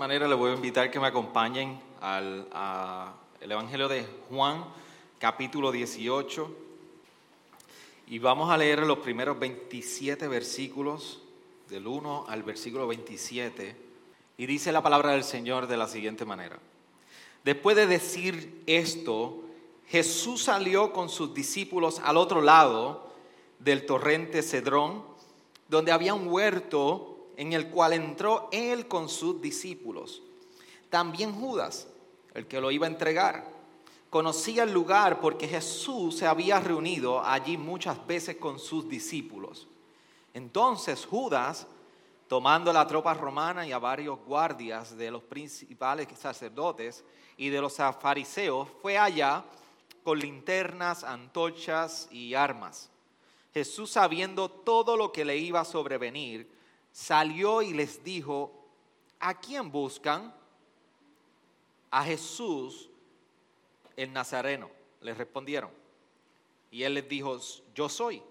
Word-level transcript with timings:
Manera 0.00 0.26
le 0.26 0.34
voy 0.34 0.50
a 0.50 0.54
invitar 0.54 0.90
que 0.90 0.98
me 0.98 1.08
acompañen 1.08 1.78
al 2.00 2.46
el 3.38 3.52
Evangelio 3.52 3.86
de 3.86 4.06
Juan, 4.30 4.64
capítulo 5.18 5.70
18. 5.70 6.56
Y 8.06 8.18
vamos 8.18 8.50
a 8.50 8.56
leer 8.56 8.78
los 8.86 9.00
primeros 9.00 9.38
27 9.38 10.26
versículos, 10.26 11.20
del 11.68 11.86
1 11.86 12.24
al 12.28 12.42
versículo 12.42 12.86
27. 12.86 13.76
Y 14.38 14.46
dice 14.46 14.72
la 14.72 14.82
palabra 14.82 15.12
del 15.12 15.22
Señor 15.22 15.66
de 15.66 15.76
la 15.76 15.86
siguiente 15.86 16.24
manera. 16.24 16.58
Después 17.44 17.76
de 17.76 17.86
decir 17.86 18.62
esto, 18.64 19.42
Jesús 19.88 20.44
salió 20.44 20.94
con 20.94 21.10
sus 21.10 21.34
discípulos 21.34 22.00
al 22.02 22.16
otro 22.16 22.40
lado 22.40 23.12
del 23.58 23.84
torrente 23.84 24.40
Cedrón, 24.42 25.04
donde 25.68 25.92
había 25.92 26.14
un 26.14 26.28
huerto 26.28 27.09
en 27.40 27.54
el 27.54 27.70
cual 27.70 27.94
entró 27.94 28.50
él 28.52 28.86
con 28.86 29.08
sus 29.08 29.40
discípulos. 29.40 30.20
También 30.90 31.32
Judas, 31.32 31.88
el 32.34 32.46
que 32.46 32.60
lo 32.60 32.70
iba 32.70 32.86
a 32.86 32.90
entregar, 32.90 33.50
conocía 34.10 34.64
el 34.64 34.74
lugar 34.74 35.22
porque 35.22 35.48
Jesús 35.48 36.18
se 36.18 36.26
había 36.26 36.60
reunido 36.60 37.24
allí 37.24 37.56
muchas 37.56 38.06
veces 38.06 38.36
con 38.36 38.58
sus 38.58 38.86
discípulos. 38.90 39.66
Entonces 40.34 41.06
Judas, 41.06 41.66
tomando 42.28 42.74
la 42.74 42.86
tropa 42.86 43.14
romana 43.14 43.66
y 43.66 43.72
a 43.72 43.78
varios 43.78 44.18
guardias 44.26 44.94
de 44.98 45.10
los 45.10 45.22
principales 45.22 46.08
sacerdotes 46.18 47.02
y 47.38 47.48
de 47.48 47.62
los 47.62 47.74
fariseos, 48.02 48.68
fue 48.82 48.98
allá 48.98 49.46
con 50.04 50.18
linternas, 50.18 51.04
antorchas 51.04 52.06
y 52.10 52.34
armas. 52.34 52.90
Jesús, 53.54 53.92
sabiendo 53.92 54.50
todo 54.50 54.94
lo 54.94 55.10
que 55.10 55.24
le 55.24 55.38
iba 55.38 55.60
a 55.60 55.64
sobrevenir, 55.64 56.59
salió 56.92 57.62
y 57.62 57.72
les 57.72 58.02
dijo, 58.02 58.52
¿a 59.18 59.38
quién 59.38 59.70
buscan? 59.70 60.34
A 61.90 62.04
Jesús, 62.04 62.88
el 63.96 64.12
Nazareno, 64.12 64.70
les 65.00 65.16
respondieron. 65.16 65.70
Y 66.70 66.84
él 66.84 66.94
les 66.94 67.08
dijo, 67.08 67.38
yo 67.74 67.88
soy. 67.88 68.22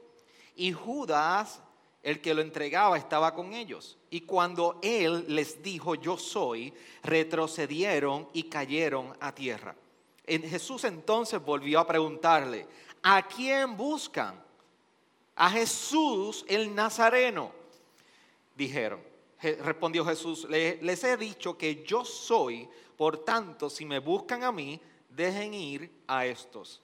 Y 0.55 0.71
Judas, 0.71 1.61
el 2.03 2.21
que 2.21 2.33
lo 2.33 2.41
entregaba, 2.41 2.97
estaba 2.97 3.33
con 3.33 3.53
ellos. 3.53 3.97
Y 4.09 4.21
cuando 4.21 4.80
él 4.81 5.25
les 5.27 5.61
dijo, 5.61 5.95
yo 5.95 6.17
soy, 6.17 6.73
retrocedieron 7.03 8.30
y 8.33 8.43
cayeron 8.43 9.15
a 9.19 9.33
tierra. 9.33 9.75
Jesús 10.25 10.83
entonces 10.83 11.43
volvió 11.43 11.80
a 11.80 11.87
preguntarle, 11.87 12.67
¿a 13.02 13.27
quién 13.27 13.75
buscan? 13.75 14.41
A 15.35 15.49
Jesús 15.49 16.45
el 16.47 16.73
Nazareno. 16.75 17.58
Dijeron, 18.59 19.02
respondió 19.61 20.03
Jesús, 20.03 20.45
les 20.49 21.03
he 21.05 21.15
dicho 21.15 21.57
que 21.57 21.81
yo 21.85 22.03
soy, 22.03 22.67
por 22.97 23.23
tanto, 23.23 23.69
si 23.69 23.85
me 23.85 23.99
buscan 23.99 24.43
a 24.43 24.52
mí, 24.52 24.81
dejen 25.07 25.53
ir 25.53 26.03
a 26.05 26.25
estos. 26.25 26.83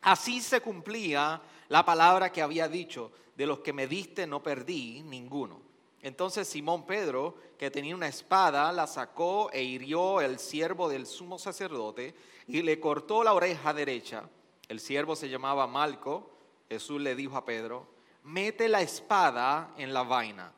Así 0.00 0.40
se 0.40 0.62
cumplía 0.62 1.42
la 1.68 1.84
palabra 1.84 2.32
que 2.32 2.40
había 2.40 2.68
dicho, 2.68 3.12
de 3.36 3.44
los 3.44 3.58
que 3.58 3.74
me 3.74 3.86
diste 3.86 4.26
no 4.26 4.42
perdí 4.42 5.02
ninguno. 5.02 5.60
Entonces 6.00 6.48
Simón 6.48 6.86
Pedro, 6.86 7.34
que 7.58 7.70
tenía 7.70 7.94
una 7.94 8.08
espada, 8.08 8.72
la 8.72 8.86
sacó 8.86 9.50
e 9.52 9.62
hirió 9.62 10.22
el 10.22 10.38
siervo 10.38 10.88
del 10.88 11.04
sumo 11.04 11.38
sacerdote 11.38 12.14
y 12.46 12.62
le 12.62 12.80
cortó 12.80 13.22
la 13.22 13.34
oreja 13.34 13.74
derecha. 13.74 14.30
El 14.68 14.80
siervo 14.80 15.16
se 15.16 15.28
llamaba 15.28 15.66
Malco. 15.66 16.30
Jesús 16.70 16.98
le 16.98 17.14
dijo 17.14 17.36
a 17.36 17.44
Pedro, 17.44 17.88
mete 18.22 18.68
la 18.70 18.80
espada 18.80 19.74
en 19.76 19.92
la 19.92 20.02
vaina, 20.02 20.54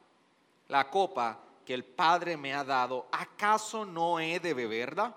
la 0.68 0.90
copa 0.90 1.38
que 1.64 1.74
el 1.74 1.84
Padre 1.84 2.36
me 2.36 2.54
ha 2.54 2.64
dado, 2.64 3.06
¿acaso 3.12 3.84
no 3.84 4.20
he 4.20 4.38
de 4.40 4.54
beberla? 4.54 5.14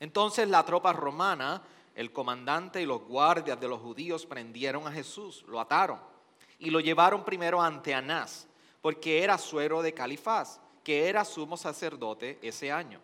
Entonces 0.00 0.48
la 0.48 0.64
tropa 0.64 0.92
romana, 0.92 1.62
el 1.94 2.12
comandante 2.12 2.82
y 2.82 2.86
los 2.86 3.02
guardias 3.02 3.58
de 3.58 3.68
los 3.68 3.80
judíos 3.80 4.26
prendieron 4.26 4.86
a 4.86 4.92
Jesús, 4.92 5.44
lo 5.48 5.60
ataron 5.60 5.98
y 6.58 6.70
lo 6.70 6.80
llevaron 6.80 7.24
primero 7.24 7.60
ante 7.62 7.94
Anás 7.94 8.46
porque 8.84 9.22
era 9.22 9.38
suero 9.38 9.80
de 9.80 9.94
Califás, 9.94 10.60
que 10.82 11.08
era 11.08 11.24
sumo 11.24 11.56
sacerdote 11.56 12.38
ese 12.42 12.70
año. 12.70 13.00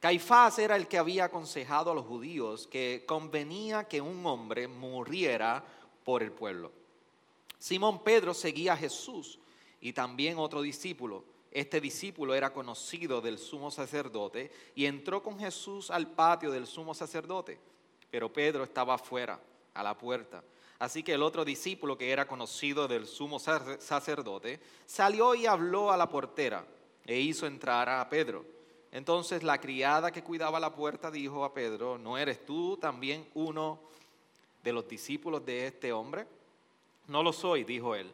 Caifás 0.00 0.58
era 0.58 0.76
el 0.76 0.88
que 0.88 0.96
había 0.96 1.26
aconsejado 1.26 1.90
a 1.90 1.94
los 1.94 2.06
judíos 2.06 2.66
que 2.66 3.04
convenía 3.06 3.84
que 3.84 4.00
un 4.00 4.24
hombre 4.24 4.66
muriera 4.66 5.62
por 6.04 6.22
el 6.22 6.32
pueblo. 6.32 6.72
Simón 7.58 8.02
Pedro 8.02 8.32
seguía 8.32 8.72
a 8.72 8.78
Jesús 8.78 9.39
y 9.80 9.92
también 9.92 10.38
otro 10.38 10.62
discípulo. 10.62 11.24
Este 11.50 11.80
discípulo 11.80 12.34
era 12.34 12.52
conocido 12.52 13.20
del 13.20 13.38
sumo 13.38 13.70
sacerdote 13.70 14.52
y 14.74 14.86
entró 14.86 15.22
con 15.22 15.38
Jesús 15.38 15.90
al 15.90 16.06
patio 16.06 16.50
del 16.50 16.66
sumo 16.66 16.94
sacerdote, 16.94 17.58
pero 18.10 18.32
Pedro 18.32 18.62
estaba 18.62 18.94
afuera, 18.94 19.40
a 19.74 19.82
la 19.82 19.96
puerta. 19.96 20.42
Así 20.78 21.02
que 21.02 21.12
el 21.12 21.22
otro 21.22 21.44
discípulo, 21.44 21.98
que 21.98 22.10
era 22.10 22.26
conocido 22.26 22.88
del 22.88 23.06
sumo 23.06 23.38
sacerdote, 23.38 24.60
salió 24.86 25.34
y 25.34 25.46
habló 25.46 25.90
a 25.90 25.96
la 25.96 26.08
portera 26.08 26.64
e 27.04 27.18
hizo 27.18 27.46
entrar 27.46 27.88
a 27.88 28.08
Pedro. 28.08 28.44
Entonces 28.92 29.42
la 29.42 29.60
criada 29.60 30.10
que 30.10 30.22
cuidaba 30.22 30.58
la 30.58 30.74
puerta 30.74 31.10
dijo 31.10 31.44
a 31.44 31.52
Pedro, 31.52 31.98
¿no 31.98 32.16
eres 32.16 32.44
tú 32.46 32.76
también 32.76 33.26
uno 33.34 33.80
de 34.64 34.72
los 34.72 34.88
discípulos 34.88 35.44
de 35.44 35.66
este 35.66 35.92
hombre? 35.92 36.26
No 37.08 37.22
lo 37.22 37.32
soy, 37.32 37.64
dijo 37.64 37.94
él. 37.94 38.10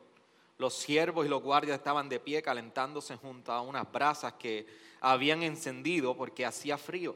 Los 0.58 0.74
siervos 0.74 1.26
y 1.26 1.28
los 1.28 1.42
guardias 1.42 1.78
estaban 1.78 2.08
de 2.08 2.20
pie 2.20 2.42
calentándose 2.42 3.16
junto 3.16 3.52
a 3.52 3.60
unas 3.60 3.90
brasas 3.90 4.34
que 4.34 4.66
habían 5.00 5.42
encendido 5.42 6.16
porque 6.16 6.46
hacía 6.46 6.78
frío. 6.78 7.14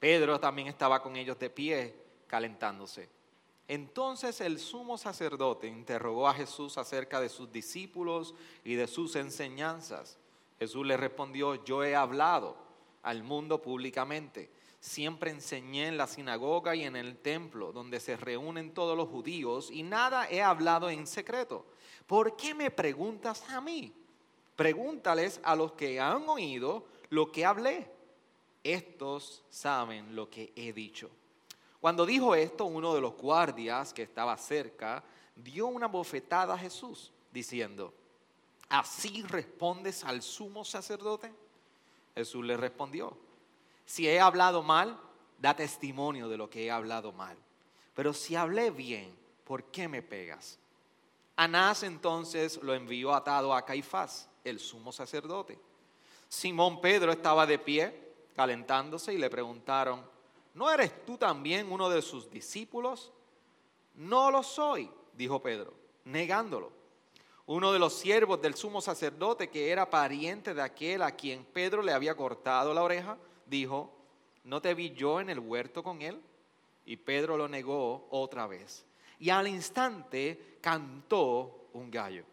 Pedro 0.00 0.40
también 0.40 0.66
estaba 0.66 1.02
con 1.02 1.16
ellos 1.16 1.38
de 1.38 1.50
pie 1.50 1.94
calentándose. 2.26 3.08
Entonces 3.68 4.40
el 4.40 4.58
sumo 4.58 4.98
sacerdote 4.98 5.68
interrogó 5.68 6.28
a 6.28 6.34
Jesús 6.34 6.76
acerca 6.78 7.20
de 7.20 7.28
sus 7.28 7.52
discípulos 7.52 8.34
y 8.64 8.74
de 8.74 8.88
sus 8.88 9.14
enseñanzas. 9.14 10.18
Jesús 10.58 10.84
le 10.84 10.96
respondió, 10.96 11.64
yo 11.64 11.84
he 11.84 11.94
hablado 11.94 12.56
al 13.02 13.22
mundo 13.22 13.62
públicamente. 13.62 14.50
Siempre 14.80 15.30
enseñé 15.30 15.86
en 15.86 15.96
la 15.96 16.08
sinagoga 16.08 16.74
y 16.74 16.82
en 16.82 16.96
el 16.96 17.16
templo, 17.16 17.72
donde 17.72 18.00
se 18.00 18.16
reúnen 18.16 18.74
todos 18.74 18.96
los 18.96 19.08
judíos, 19.08 19.70
y 19.70 19.84
nada 19.84 20.28
he 20.28 20.42
hablado 20.42 20.90
en 20.90 21.06
secreto. 21.06 21.64
¿Por 22.06 22.36
qué 22.36 22.54
me 22.54 22.70
preguntas 22.70 23.42
a 23.50 23.60
mí? 23.60 23.92
Pregúntales 24.56 25.40
a 25.42 25.56
los 25.56 25.72
que 25.72 26.00
han 26.00 26.28
oído 26.28 26.86
lo 27.10 27.32
que 27.32 27.44
hablé. 27.44 27.90
Estos 28.62 29.42
saben 29.50 30.14
lo 30.14 30.30
que 30.30 30.52
he 30.54 30.72
dicho. 30.72 31.10
Cuando 31.80 32.06
dijo 32.06 32.34
esto, 32.34 32.64
uno 32.64 32.94
de 32.94 33.00
los 33.00 33.14
guardias 33.16 33.92
que 33.92 34.02
estaba 34.02 34.36
cerca 34.36 35.02
dio 35.34 35.66
una 35.66 35.88
bofetada 35.88 36.54
a 36.54 36.58
Jesús, 36.58 37.12
diciendo, 37.32 37.92
¿así 38.68 39.22
respondes 39.22 40.04
al 40.04 40.22
sumo 40.22 40.64
sacerdote? 40.64 41.32
Jesús 42.14 42.44
le 42.44 42.56
respondió, 42.56 43.16
si 43.84 44.06
he 44.06 44.20
hablado 44.20 44.62
mal, 44.62 44.98
da 45.38 45.56
testimonio 45.56 46.28
de 46.28 46.36
lo 46.36 46.48
que 46.48 46.66
he 46.66 46.70
hablado 46.70 47.12
mal. 47.12 47.36
Pero 47.94 48.14
si 48.14 48.36
hablé 48.36 48.70
bien, 48.70 49.12
¿por 49.44 49.64
qué 49.64 49.88
me 49.88 50.02
pegas? 50.02 50.58
Anás 51.36 51.82
entonces 51.82 52.60
lo 52.62 52.74
envió 52.74 53.14
atado 53.14 53.54
a 53.54 53.64
Caifás, 53.64 54.28
el 54.44 54.58
sumo 54.58 54.92
sacerdote. 54.92 55.58
Simón 56.28 56.80
Pedro 56.80 57.12
estaba 57.12 57.46
de 57.46 57.58
pie, 57.58 58.14
calentándose, 58.34 59.14
y 59.14 59.18
le 59.18 59.30
preguntaron, 59.30 60.04
¿no 60.54 60.70
eres 60.70 61.04
tú 61.04 61.16
también 61.16 61.70
uno 61.70 61.88
de 61.88 62.02
sus 62.02 62.30
discípulos? 62.30 63.12
No 63.94 64.30
lo 64.30 64.42
soy, 64.42 64.90
dijo 65.14 65.42
Pedro, 65.42 65.74
negándolo. 66.04 66.72
Uno 67.46 67.72
de 67.72 67.78
los 67.78 67.94
siervos 67.94 68.40
del 68.40 68.54
sumo 68.54 68.80
sacerdote, 68.80 69.50
que 69.50 69.70
era 69.70 69.90
pariente 69.90 70.54
de 70.54 70.62
aquel 70.62 71.02
a 71.02 71.10
quien 71.10 71.44
Pedro 71.44 71.82
le 71.82 71.92
había 71.92 72.16
cortado 72.16 72.72
la 72.72 72.82
oreja, 72.82 73.18
dijo, 73.46 73.92
¿no 74.44 74.62
te 74.62 74.74
vi 74.74 74.92
yo 74.92 75.20
en 75.20 75.28
el 75.28 75.38
huerto 75.38 75.82
con 75.82 76.02
él? 76.02 76.20
Y 76.86 76.96
Pedro 76.96 77.36
lo 77.36 77.48
negó 77.48 78.06
otra 78.10 78.46
vez. 78.46 78.84
Y 79.22 79.30
al 79.30 79.46
instante 79.46 80.58
cantó 80.60 81.68
un 81.74 81.92
gallo. 81.92 82.24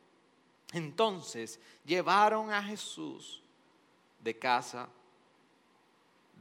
Entonces 0.74 1.60
llevaron 1.86 2.52
a 2.52 2.64
Jesús 2.64 3.44
de 4.20 4.40
casa 4.40 4.90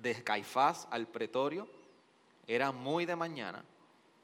de 0.00 0.24
Caifás 0.24 0.88
al 0.90 1.06
pretorio. 1.06 1.68
Era 2.46 2.72
muy 2.72 3.04
de 3.04 3.14
mañana 3.14 3.62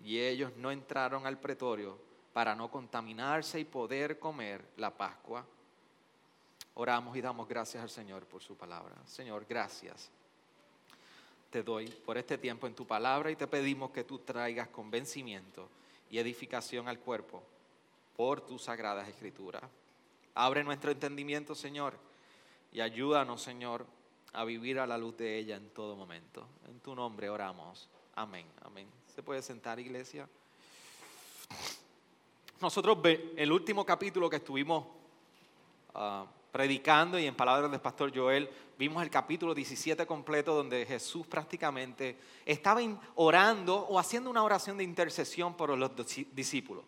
y 0.02 0.18
ellos 0.18 0.50
no 0.56 0.70
entraron 0.70 1.26
al 1.26 1.38
pretorio 1.38 1.98
para 2.32 2.54
no 2.54 2.70
contaminarse 2.70 3.60
y 3.60 3.66
poder 3.66 4.18
comer 4.18 4.64
la 4.78 4.90
Pascua. 4.96 5.44
Oramos 6.72 7.14
y 7.18 7.20
damos 7.20 7.46
gracias 7.46 7.82
al 7.82 7.90
Señor 7.90 8.24
por 8.24 8.42
su 8.42 8.56
palabra. 8.56 8.96
Señor, 9.04 9.44
gracias. 9.46 10.10
Te 11.50 11.62
doy 11.62 11.86
por 11.86 12.16
este 12.16 12.38
tiempo 12.38 12.66
en 12.66 12.74
tu 12.74 12.86
palabra 12.86 13.30
y 13.30 13.36
te 13.36 13.46
pedimos 13.46 13.90
que 13.90 14.04
tú 14.04 14.20
traigas 14.20 14.68
convencimiento 14.68 15.68
y 16.10 16.18
edificación 16.18 16.88
al 16.88 16.98
cuerpo 16.98 17.42
por 18.16 18.40
tus 18.40 18.62
sagradas 18.62 19.08
escrituras. 19.08 19.62
Abre 20.34 20.64
nuestro 20.64 20.90
entendimiento, 20.90 21.54
Señor, 21.54 21.94
y 22.72 22.80
ayúdanos, 22.80 23.42
Señor, 23.42 23.86
a 24.32 24.44
vivir 24.44 24.78
a 24.80 24.86
la 24.86 24.98
luz 24.98 25.16
de 25.16 25.38
ella 25.38 25.56
en 25.56 25.70
todo 25.70 25.94
momento. 25.94 26.46
En 26.68 26.80
tu 26.80 26.94
nombre 26.94 27.28
oramos. 27.28 27.88
Amén, 28.16 28.46
amén. 28.62 28.88
¿Se 29.14 29.22
puede 29.22 29.42
sentar, 29.42 29.78
iglesia? 29.78 30.28
Nosotros, 32.60 32.98
el 33.36 33.52
último 33.52 33.84
capítulo 33.84 34.28
que 34.28 34.36
estuvimos 34.36 34.86
ah, 35.94 36.26
predicando 36.54 37.18
y 37.18 37.26
en 37.26 37.34
palabras 37.34 37.68
del 37.68 37.80
pastor 37.80 38.16
Joel, 38.16 38.48
vimos 38.78 39.02
el 39.02 39.10
capítulo 39.10 39.56
17 39.56 40.06
completo 40.06 40.54
donde 40.54 40.86
Jesús 40.86 41.26
prácticamente 41.26 42.16
estaba 42.46 42.80
orando 43.16 43.74
o 43.74 43.98
haciendo 43.98 44.30
una 44.30 44.44
oración 44.44 44.78
de 44.78 44.84
intercesión 44.84 45.56
por 45.56 45.76
los 45.76 45.90
discípulos. 46.32 46.84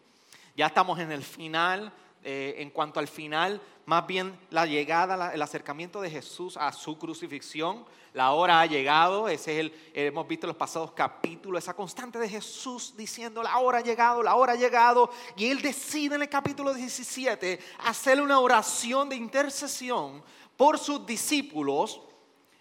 Ya 0.57 0.67
estamos 0.67 1.01
en 1.01 1.11
el 1.11 1.25
final 1.25 1.93
eh, 2.29 2.61
en 2.61 2.71
cuanto 2.71 2.99
al 2.99 3.07
final, 3.07 3.63
más 3.85 4.05
bien 4.05 4.37
la 4.51 4.67
llegada, 4.67 5.33
el 5.33 5.41
acercamiento 5.41 6.01
de 6.01 6.11
Jesús 6.11 6.57
a 6.57 6.73
su 6.73 6.99
crucifixión. 6.99 7.87
La 8.15 8.33
hora 8.33 8.61
ha 8.61 8.67
llegado, 8.67 9.29
ese 9.29 9.53
es 9.53 9.59
el, 9.61 9.91
hemos 9.95 10.27
visto 10.27 10.45
en 10.45 10.49
los 10.49 10.57
pasados 10.57 10.91
capítulos, 10.91 11.63
esa 11.63 11.75
constante 11.75 12.19
de 12.19 12.29
Jesús 12.29 12.95
diciendo, 12.97 13.45
la 13.45 13.59
hora 13.59 13.79
ha 13.79 13.81
llegado, 13.81 14.25
la 14.25 14.35
hora 14.35 14.55
ha 14.55 14.57
llegado. 14.57 15.09
Y 15.37 15.47
él 15.47 15.63
decide 15.63 16.17
en 16.17 16.23
el 16.23 16.29
capítulo 16.29 16.75
17 16.75 17.61
hacer 17.85 18.21
una 18.21 18.41
oración 18.41 19.09
de 19.09 19.15
intercesión 19.15 20.21
por 20.57 20.81
sus 20.81 21.07
discípulos 21.07 22.01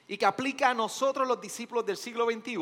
y 0.07 0.15
que 0.15 0.27
aplica 0.27 0.69
a 0.69 0.73
nosotros 0.75 1.27
los 1.27 1.41
discípulos 1.41 1.87
del 1.87 1.97
siglo 1.97 2.25
XXI, 2.25 2.57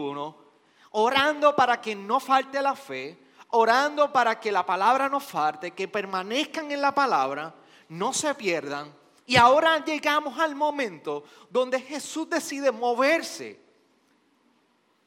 orando 0.92 1.54
para 1.54 1.82
que 1.82 1.96
no 1.96 2.22
falte 2.22 2.62
la 2.62 2.78
fe, 2.78 3.20
orando 3.56 4.12
para 4.12 4.40
que 4.40 4.52
la 4.52 4.66
palabra 4.66 5.08
no 5.10 5.20
falte, 5.20 5.72
que 5.72 5.88
permanezcan 5.88 6.72
en 6.72 6.82
la 6.82 6.94
palabra, 6.94 7.54
no 7.90 8.12
se 8.12 8.34
pierdan. 8.34 8.92
Y 9.28 9.36
ahora 9.36 9.84
llegamos 9.86 10.40
al 10.40 10.56
momento 10.56 11.24
donde 11.52 11.80
Jesús 11.80 12.30
decide 12.30 12.72
moverse 12.72 13.60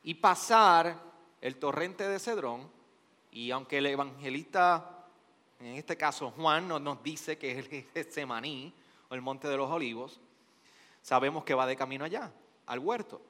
y 0.04 0.14
pasar 0.14 0.96
el 1.40 1.56
torrente 1.56 2.08
de 2.08 2.20
Cedrón. 2.20 2.70
Y 3.32 3.50
aunque 3.50 3.78
el 3.78 3.86
evangelista, 3.86 5.06
en 5.58 5.74
este 5.74 5.96
caso 5.96 6.30
Juan, 6.30 6.68
nos 6.68 7.02
dice 7.02 7.36
que 7.36 7.50
es 7.50 7.58
el 7.58 7.84
Getsemaní 7.92 8.72
o 9.10 9.14
el 9.14 9.22
monte 9.22 9.48
de 9.48 9.56
los 9.56 9.68
olivos, 9.68 10.20
sabemos 11.02 11.42
que 11.42 11.54
va 11.54 11.66
de 11.66 11.76
camino 11.76 12.04
allá, 12.04 12.32
al 12.66 12.78
huerto. 12.78 13.20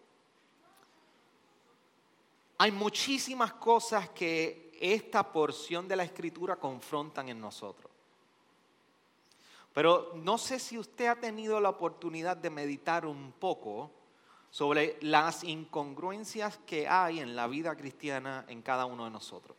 Hay 2.58 2.70
muchísimas 2.70 3.54
cosas 3.54 4.10
que 4.10 4.65
esta 4.80 5.32
porción 5.32 5.88
de 5.88 5.96
la 5.96 6.04
escritura 6.04 6.56
confrontan 6.56 7.28
en 7.28 7.40
nosotros. 7.40 7.90
Pero 9.72 10.12
no 10.14 10.38
sé 10.38 10.58
si 10.58 10.78
usted 10.78 11.06
ha 11.06 11.16
tenido 11.16 11.60
la 11.60 11.68
oportunidad 11.68 12.36
de 12.36 12.48
meditar 12.48 13.04
un 13.04 13.32
poco 13.32 13.90
sobre 14.50 14.96
las 15.02 15.44
incongruencias 15.44 16.58
que 16.66 16.88
hay 16.88 17.20
en 17.20 17.36
la 17.36 17.46
vida 17.46 17.76
cristiana 17.76 18.46
en 18.48 18.62
cada 18.62 18.86
uno 18.86 19.04
de 19.04 19.10
nosotros. 19.10 19.54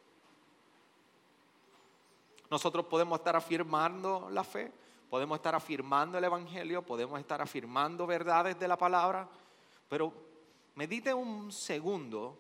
Nosotros 2.50 2.86
podemos 2.86 3.20
estar 3.20 3.36
afirmando 3.36 4.30
la 4.32 4.44
fe, 4.44 4.72
podemos 5.10 5.36
estar 5.36 5.54
afirmando 5.54 6.18
el 6.18 6.24
Evangelio, 6.24 6.82
podemos 6.82 7.20
estar 7.20 7.42
afirmando 7.42 8.08
verdades 8.08 8.58
de 8.58 8.68
la 8.68 8.78
palabra, 8.78 9.28
pero 9.88 10.12
medite 10.74 11.14
un 11.14 11.52
segundo 11.52 12.40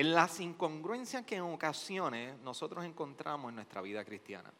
en 0.00 0.14
las 0.14 0.40
incongruencias 0.40 1.26
que 1.26 1.36
en 1.36 1.42
ocasiones 1.42 2.38
nosotros 2.40 2.86
encontramos 2.86 3.50
en 3.50 3.56
nuestra 3.56 3.82
vida 3.82 4.02
cristiana. 4.02 4.50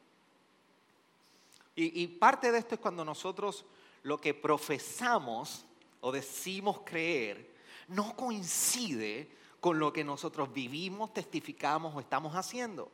Y, 1.74 2.06
parte 2.08 2.52
de 2.52 2.58
esto 2.58 2.74
es 2.74 2.80
cuando 2.80 3.06
nosotros 3.06 3.64
lo 4.02 4.20
que 4.20 4.34
profesamos 4.34 5.64
o 6.02 6.12
decimos 6.12 6.80
creer 6.84 7.54
no 7.88 8.14
coincide 8.14 9.34
con 9.60 9.78
lo 9.78 9.90
que 9.90 10.04
nosotros 10.04 10.52
vivimos, 10.52 11.14
testificamos 11.14 11.96
o 11.96 12.00
estamos 12.00 12.36
haciendo. 12.36 12.90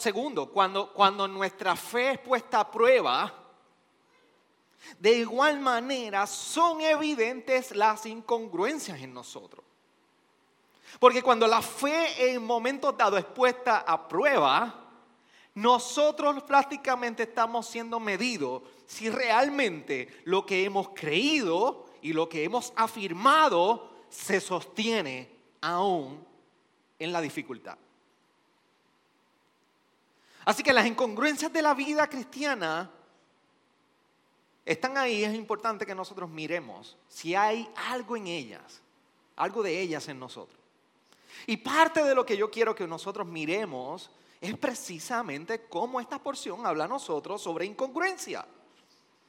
Segundo, 0.00 0.50
cuando, 0.50 0.92
cuando 0.92 1.28
nuestra 1.28 1.76
fe 1.76 2.10
es 2.10 2.18
puesta 2.18 2.58
a 2.58 2.70
prueba, 2.72 3.32
de 4.98 5.12
igual 5.12 5.60
manera 5.60 6.26
son 6.26 6.80
evidentes 6.80 7.70
las 7.76 8.04
incongruencias 8.04 9.00
en 9.00 9.14
nosotros. 9.14 9.64
Porque 10.98 11.22
cuando 11.22 11.46
la 11.46 11.62
fe 11.62 12.32
en 12.32 12.44
momentos 12.44 12.96
dados 12.96 13.18
es 13.18 13.24
puesta 13.26 13.78
a 13.78 14.08
prueba, 14.08 14.82
nosotros 15.54 16.42
prácticamente 16.44 17.24
estamos 17.24 17.66
siendo 17.66 18.00
medidos 18.00 18.62
si 18.86 19.10
realmente 19.10 20.08
lo 20.24 20.46
que 20.46 20.64
hemos 20.64 20.90
creído 20.90 21.86
y 22.00 22.12
lo 22.12 22.28
que 22.28 22.44
hemos 22.44 22.72
afirmado 22.76 23.90
se 24.08 24.40
sostiene 24.40 25.30
aún 25.60 26.24
en 26.98 27.12
la 27.12 27.20
dificultad. 27.20 27.76
Así 30.44 30.62
que 30.62 30.72
las 30.72 30.86
incongruencias 30.86 31.52
de 31.52 31.62
la 31.62 31.74
vida 31.74 32.08
cristiana 32.08 32.90
están 34.64 34.96
ahí. 34.98 35.24
Es 35.24 35.34
importante 35.34 35.86
que 35.86 35.94
nosotros 35.94 36.28
miremos 36.28 36.96
si 37.08 37.34
hay 37.34 37.68
algo 37.88 38.16
en 38.16 38.26
ellas, 38.26 38.80
algo 39.36 39.62
de 39.62 39.80
ellas 39.80 40.08
en 40.08 40.18
nosotros. 40.18 40.61
Y 41.46 41.56
parte 41.56 42.02
de 42.02 42.14
lo 42.14 42.24
que 42.24 42.36
yo 42.36 42.50
quiero 42.50 42.74
que 42.74 42.86
nosotros 42.86 43.26
miremos 43.26 44.10
es 44.40 44.56
precisamente 44.56 45.66
cómo 45.68 46.00
esta 46.00 46.18
porción 46.18 46.66
habla 46.66 46.84
a 46.84 46.88
nosotros 46.88 47.40
sobre 47.40 47.64
incongruencia, 47.64 48.44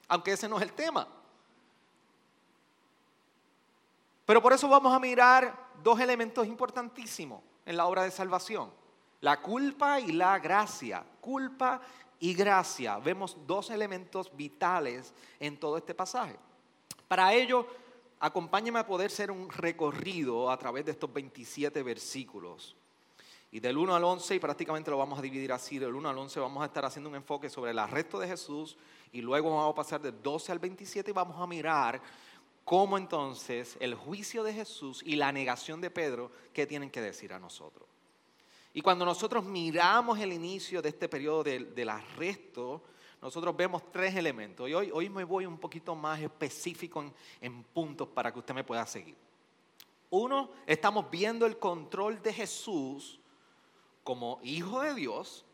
aunque 0.07 0.31
ese 0.31 0.49
no 0.49 0.57
es 0.57 0.63
el 0.63 0.73
tema. 0.73 1.07
Pero 4.25 4.41
por 4.41 4.53
eso 4.53 4.67
vamos 4.67 4.93
a 4.93 4.99
mirar 4.99 5.71
dos 5.83 5.99
elementos 5.99 6.47
importantísimos 6.47 7.41
en 7.65 7.77
la 7.77 7.85
obra 7.85 8.03
de 8.03 8.11
salvación. 8.11 8.71
La 9.21 9.41
culpa 9.41 9.99
y 9.99 10.11
la 10.11 10.39
gracia. 10.39 11.03
Culpa 11.21 11.81
y 12.19 12.33
gracia. 12.33 12.97
Vemos 12.97 13.37
dos 13.45 13.69
elementos 13.69 14.35
vitales 14.35 15.13
en 15.39 15.59
todo 15.59 15.77
este 15.77 15.93
pasaje. 15.93 16.37
Para 17.07 17.33
ello 17.33 17.67
acompáñame 18.23 18.79
a 18.79 18.87
poder 18.87 19.11
ser 19.11 19.31
un 19.31 19.49
recorrido 19.49 20.49
a 20.49 20.57
través 20.57 20.85
de 20.85 20.91
estos 20.91 21.11
27 21.11 21.83
versículos. 21.83 22.73
Y 23.51 23.59
del 23.59 23.77
1 23.77 23.93
al 23.93 24.03
11, 24.03 24.35
y 24.35 24.39
prácticamente 24.39 24.89
lo 24.89 24.97
vamos 24.97 25.19
a 25.19 25.21
dividir 25.21 25.51
así, 25.51 25.77
del 25.77 25.93
1 25.93 26.07
al 26.07 26.17
11 26.17 26.39
vamos 26.39 26.63
a 26.63 26.67
estar 26.67 26.85
haciendo 26.85 27.09
un 27.09 27.17
enfoque 27.17 27.49
sobre 27.49 27.71
el 27.71 27.79
arresto 27.79 28.19
de 28.19 28.29
Jesús 28.29 28.77
y 29.11 29.19
luego 29.19 29.49
vamos 29.49 29.73
a 29.73 29.75
pasar 29.75 30.01
del 30.01 30.21
12 30.23 30.53
al 30.53 30.59
27 30.59 31.11
y 31.11 31.13
vamos 31.13 31.37
a 31.37 31.45
mirar 31.45 32.01
cómo 32.63 32.97
entonces 32.97 33.75
el 33.81 33.93
juicio 33.93 34.41
de 34.41 34.53
Jesús 34.53 35.03
y 35.05 35.17
la 35.17 35.33
negación 35.33 35.81
de 35.81 35.91
Pedro, 35.91 36.31
¿qué 36.53 36.65
tienen 36.65 36.89
que 36.89 37.01
decir 37.01 37.33
a 37.33 37.39
nosotros? 37.39 37.89
Y 38.73 38.81
cuando 38.81 39.03
nosotros 39.03 39.43
miramos 39.43 40.17
el 40.17 40.31
inicio 40.31 40.81
de 40.81 40.89
este 40.89 41.09
periodo 41.09 41.43
del, 41.43 41.75
del 41.75 41.89
arresto, 41.89 42.83
nosotros 43.23 43.55
vemos 43.55 43.89
tres 43.89 44.13
elementos. 44.15 44.69
Y 44.69 44.73
hoy, 44.73 44.91
hoy 44.93 45.09
me 45.09 45.23
voy 45.23 45.45
un 45.45 45.57
poquito 45.57 45.95
más 45.95 46.19
específico 46.19 47.01
en, 47.01 47.13
en 47.39 47.63
puntos 47.63 48.09
para 48.09 48.33
que 48.33 48.39
usted 48.39 48.53
me 48.53 48.65
pueda 48.65 48.85
seguir. 48.85 49.15
Uno, 50.09 50.49
estamos 50.67 51.09
viendo 51.09 51.45
el 51.45 51.57
control 51.57 52.21
de 52.21 52.33
Jesús 52.33 53.21
como 54.03 54.41
hijo 54.43 54.81
de 54.81 54.93
Dios, 54.93 55.45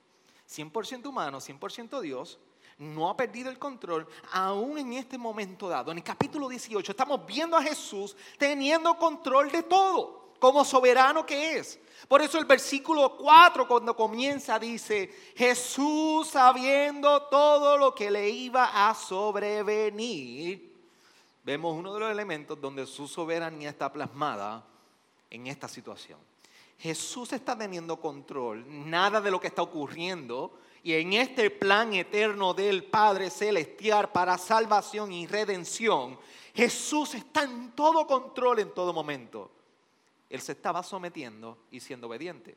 100% 0.49 1.05
humano, 1.05 1.37
100% 1.37 2.01
Dios, 2.01 2.39
no 2.79 3.07
ha 3.07 3.15
perdido 3.15 3.51
el 3.51 3.59
control 3.59 4.07
aún 4.31 4.79
en 4.79 4.93
este 4.93 5.19
momento 5.19 5.69
dado. 5.69 5.91
En 5.91 5.99
el 5.99 6.03
capítulo 6.03 6.49
18 6.49 6.91
estamos 6.91 7.23
viendo 7.27 7.55
a 7.55 7.61
Jesús 7.61 8.17
teniendo 8.39 8.97
control 8.97 9.51
de 9.51 9.61
todo, 9.61 10.18
como 10.39 10.63
soberano 10.65 11.25
que 11.25 11.57
es. 11.57 11.79
Por 12.07 12.21
eso 12.21 12.39
el 12.39 12.45
versículo 12.45 13.15
4 13.17 13.67
cuando 13.67 13.95
comienza 13.95 14.57
dice, 14.57 15.13
Jesús 15.35 16.29
sabiendo 16.29 17.23
todo 17.23 17.77
lo 17.77 17.93
que 17.93 18.09
le 18.09 18.29
iba 18.29 18.89
a 18.89 18.95
sobrevenir, 18.95 20.75
vemos 21.43 21.75
uno 21.75 21.93
de 21.93 21.99
los 21.99 22.11
elementos 22.11 22.59
donde 22.59 22.85
su 22.87 23.07
soberanía 23.07 23.69
está 23.69 23.91
plasmada 23.91 24.65
en 25.29 25.47
esta 25.47 25.67
situación. 25.67 26.19
Jesús 26.79 27.33
está 27.33 27.57
teniendo 27.57 27.99
control, 27.99 28.63
nada 28.89 29.19
de 29.19 29.29
lo 29.29 29.39
que 29.39 29.47
está 29.47 29.61
ocurriendo 29.61 30.57
Y 30.81 30.93
en 30.93 31.11
este 31.11 31.49
plan 31.51 31.93
eterno 31.93 32.53
del 32.53 32.85
Padre 32.85 33.29
Celestial 33.29 34.13
para 34.13 34.37
salvación 34.37 35.11
y 35.11 35.27
redención, 35.27 36.17
Jesús 36.55 37.15
está 37.15 37.43
en 37.43 37.73
todo 37.73 38.07
control 38.07 38.59
en 38.59 38.73
todo 38.73 38.93
momento. 38.93 39.51
Él 40.29 40.41
se 40.41 40.51
estaba 40.51 40.83
sometiendo 40.83 41.57
y 41.71 41.79
siendo 41.79 42.07
obediente. 42.07 42.55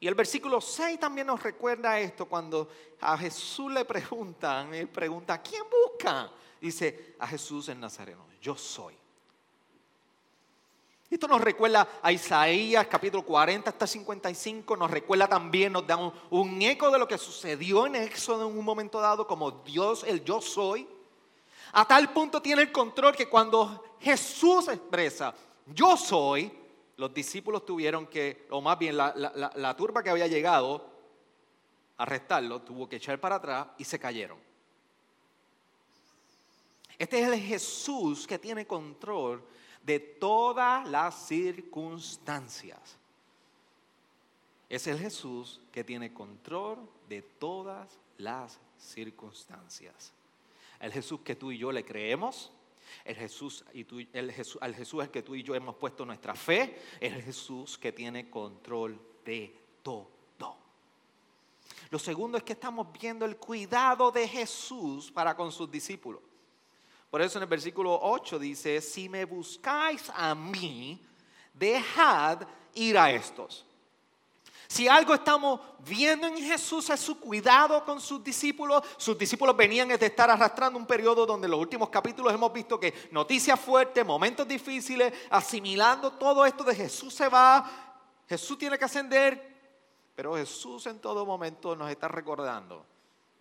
Y 0.00 0.08
el 0.08 0.16
versículo 0.16 0.60
6 0.60 0.98
también 0.98 1.28
nos 1.28 1.40
recuerda 1.40 2.00
esto 2.00 2.26
cuando 2.26 2.68
a 3.00 3.16
Jesús 3.16 3.70
le 3.70 3.84
preguntan, 3.84 4.74
él 4.74 4.88
pregunta, 4.88 5.40
¿quién 5.40 5.62
busca? 5.70 6.28
Dice 6.60 7.14
a 7.20 7.28
Jesús 7.28 7.68
el 7.68 7.78
Nazareno, 7.78 8.26
yo 8.40 8.56
soy. 8.56 8.96
Esto 11.08 11.28
nos 11.28 11.40
recuerda 11.40 12.00
a 12.02 12.10
Isaías 12.10 12.86
capítulo 12.88 13.22
40 13.22 13.70
hasta 13.70 13.86
55, 13.86 14.76
nos 14.76 14.90
recuerda 14.90 15.28
también, 15.28 15.72
nos 15.72 15.86
da 15.86 15.96
un, 15.96 16.12
un, 16.30 16.62
eco 16.62 16.90
de 16.90 16.98
lo 16.98 17.06
que 17.06 17.18
sucedió 17.18 17.86
en 17.86 17.96
Éxodo 17.96 18.48
en 18.48 18.58
un 18.58 18.64
momento 18.64 18.98
dado 18.98 19.26
como 19.26 19.50
Dios, 19.50 20.02
el 20.04 20.24
yo 20.24 20.40
soy. 20.40 20.88
A 21.72 21.84
tal 21.84 22.12
punto 22.12 22.42
tiene 22.42 22.62
el 22.62 22.72
control 22.72 23.14
que 23.14 23.28
cuando 23.28 23.96
Jesús 24.00 24.66
expresa, 24.68 25.34
yo 25.66 25.96
soy, 25.96 26.52
los 26.96 27.12
discípulos 27.14 27.64
tuvieron 27.64 28.06
que, 28.06 28.46
o 28.50 28.60
más 28.60 28.78
bien 28.78 28.96
la, 28.96 29.74
turba 29.76 30.02
que 30.02 30.10
había 30.10 30.26
llegado 30.26 30.90
a 31.96 32.02
arrestarlo, 32.02 32.62
tuvo 32.62 32.88
que 32.88 32.96
echar 32.96 33.20
para 33.20 33.36
atrás 33.36 33.68
y 33.78 33.84
se 33.84 33.98
cayeron. 33.98 34.38
Este 36.98 37.20
es 37.20 37.28
el 37.28 37.40
Jesús 37.40 38.26
que 38.26 38.38
tiene 38.38 38.66
control 38.66 39.42
de 39.82 39.98
todas 39.98 40.88
las 40.88 41.26
circunstancias. 41.26 42.96
Es 44.68 44.86
el 44.86 44.98
Jesús 44.98 45.60
que 45.70 45.84
tiene 45.84 46.14
control 46.14 46.78
de 47.08 47.22
todas 47.22 47.98
las 48.18 48.58
circunstancias. 48.78 50.12
El 50.80 50.92
Jesús 50.92 51.20
que 51.20 51.36
tú 51.36 51.52
y 51.52 51.58
yo 51.58 51.72
le 51.72 51.84
creemos, 51.84 52.52
el 53.04 53.16
Jesús, 53.16 53.64
y 53.72 53.84
tú, 53.84 54.00
el 54.12 54.32
Jesús, 54.32 54.58
al 54.60 54.74
Jesús 54.74 55.02
al 55.02 55.10
que 55.10 55.22
tú 55.22 55.34
y 55.34 55.42
yo 55.42 55.54
hemos 55.54 55.76
puesto 55.76 56.04
nuestra 56.04 56.34
fe, 56.34 56.78
es 57.00 57.12
el 57.12 57.22
Jesús 57.22 57.78
que 57.78 57.92
tiene 57.92 58.30
control 58.30 59.00
de 59.24 59.54
todo. 59.82 60.22
Lo 61.92 61.98
segundo 61.98 62.38
es 62.38 62.42
que 62.42 62.54
estamos 62.54 62.86
viendo 62.98 63.26
el 63.26 63.36
cuidado 63.36 64.10
de 64.10 64.26
Jesús 64.26 65.12
para 65.12 65.36
con 65.36 65.52
sus 65.52 65.70
discípulos. 65.70 66.22
Por 67.10 67.20
eso 67.20 67.38
en 67.38 67.42
el 67.42 67.48
versículo 67.50 67.98
8 68.00 68.38
dice, 68.38 68.80
si 68.80 69.10
me 69.10 69.26
buscáis 69.26 70.10
a 70.14 70.34
mí, 70.34 70.98
dejad 71.52 72.48
ir 72.74 72.96
a 72.96 73.10
estos. 73.10 73.66
Si 74.68 74.88
algo 74.88 75.14
estamos 75.14 75.60
viendo 75.80 76.26
en 76.26 76.36
Jesús 76.36 76.88
es 76.90 77.00
su 77.00 77.18
cuidado 77.18 77.84
con 77.84 78.00
sus 78.00 78.22
discípulos. 78.22 78.82
Sus 78.96 79.18
discípulos 79.18 79.56
venían 79.56 79.88
de 79.88 80.06
estar 80.06 80.30
arrastrando 80.30 80.78
un 80.78 80.86
periodo 80.86 81.26
donde 81.26 81.46
en 81.46 81.50
los 81.50 81.60
últimos 81.60 81.90
capítulos 81.90 82.32
hemos 82.32 82.52
visto 82.52 82.78
que 82.78 83.08
noticias 83.10 83.58
fuertes, 83.58 84.04
momentos 84.04 84.46
difíciles, 84.46 85.12
asimilando 85.30 86.12
todo 86.12 86.46
esto 86.46 86.64
de 86.64 86.74
Jesús 86.74 87.14
se 87.14 87.28
va, 87.28 87.92
Jesús 88.28 88.56
tiene 88.56 88.78
que 88.78 88.84
ascender, 88.84 89.52
pero 90.14 90.36
Jesús 90.36 90.86
en 90.86 91.00
todo 91.00 91.26
momento 91.26 91.76
nos 91.76 91.90
está 91.90 92.08
recordando, 92.08 92.86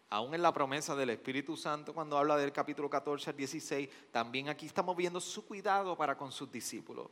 aún 0.10 0.34
en 0.34 0.42
la 0.42 0.51
promesa 0.51 0.96
del 0.96 1.12
Espíritu 1.12 1.56
Santo, 1.56 1.94
cuando 1.94 2.18
habla 2.18 2.36
del 2.36 2.51
capítulo 2.51 2.90
14 2.90 3.30
al 3.30 3.38
16, 3.38 3.90
también 4.12 4.50
aquí 4.50 4.66
estamos 4.66 4.96
viendo 4.98 5.22
su 5.22 5.46
cuidado 5.46 5.96
para 5.96 6.18
con 6.18 6.32
sus 6.32 6.51
discípulos. 6.51 7.08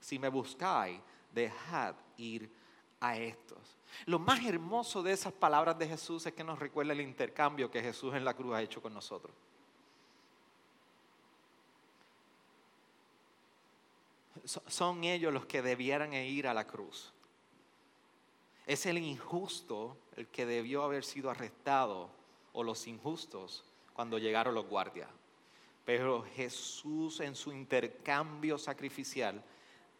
Si 0.00 0.18
me 0.18 0.28
buscáis, 0.28 1.00
dejad 1.32 1.94
ir 2.16 2.50
a 3.04 3.16
estos. 3.18 3.58
Lo 4.06 4.18
más 4.18 4.44
hermoso 4.44 5.02
de 5.02 5.12
esas 5.12 5.32
palabras 5.32 5.78
de 5.78 5.86
Jesús 5.86 6.26
es 6.26 6.32
que 6.32 6.42
nos 6.42 6.58
recuerda 6.58 6.92
el 6.92 7.00
intercambio 7.00 7.70
que 7.70 7.82
Jesús 7.82 8.14
en 8.14 8.24
la 8.24 8.34
cruz 8.34 8.54
ha 8.54 8.62
hecho 8.62 8.80
con 8.80 8.94
nosotros. 8.94 9.34
Son 14.44 15.04
ellos 15.04 15.32
los 15.32 15.46
que 15.46 15.62
debieran 15.62 16.12
ir 16.12 16.48
a 16.48 16.54
la 16.54 16.66
cruz. 16.66 17.12
Es 18.66 18.86
el 18.86 18.98
injusto 18.98 19.96
el 20.16 20.26
que 20.28 20.46
debió 20.46 20.82
haber 20.82 21.04
sido 21.04 21.30
arrestado 21.30 22.10
o 22.52 22.62
los 22.62 22.86
injustos 22.86 23.64
cuando 23.92 24.18
llegaron 24.18 24.54
los 24.54 24.66
guardias. 24.66 25.08
Pero 25.84 26.24
Jesús 26.34 27.20
en 27.20 27.34
su 27.34 27.52
intercambio 27.52 28.58
sacrificial, 28.58 29.42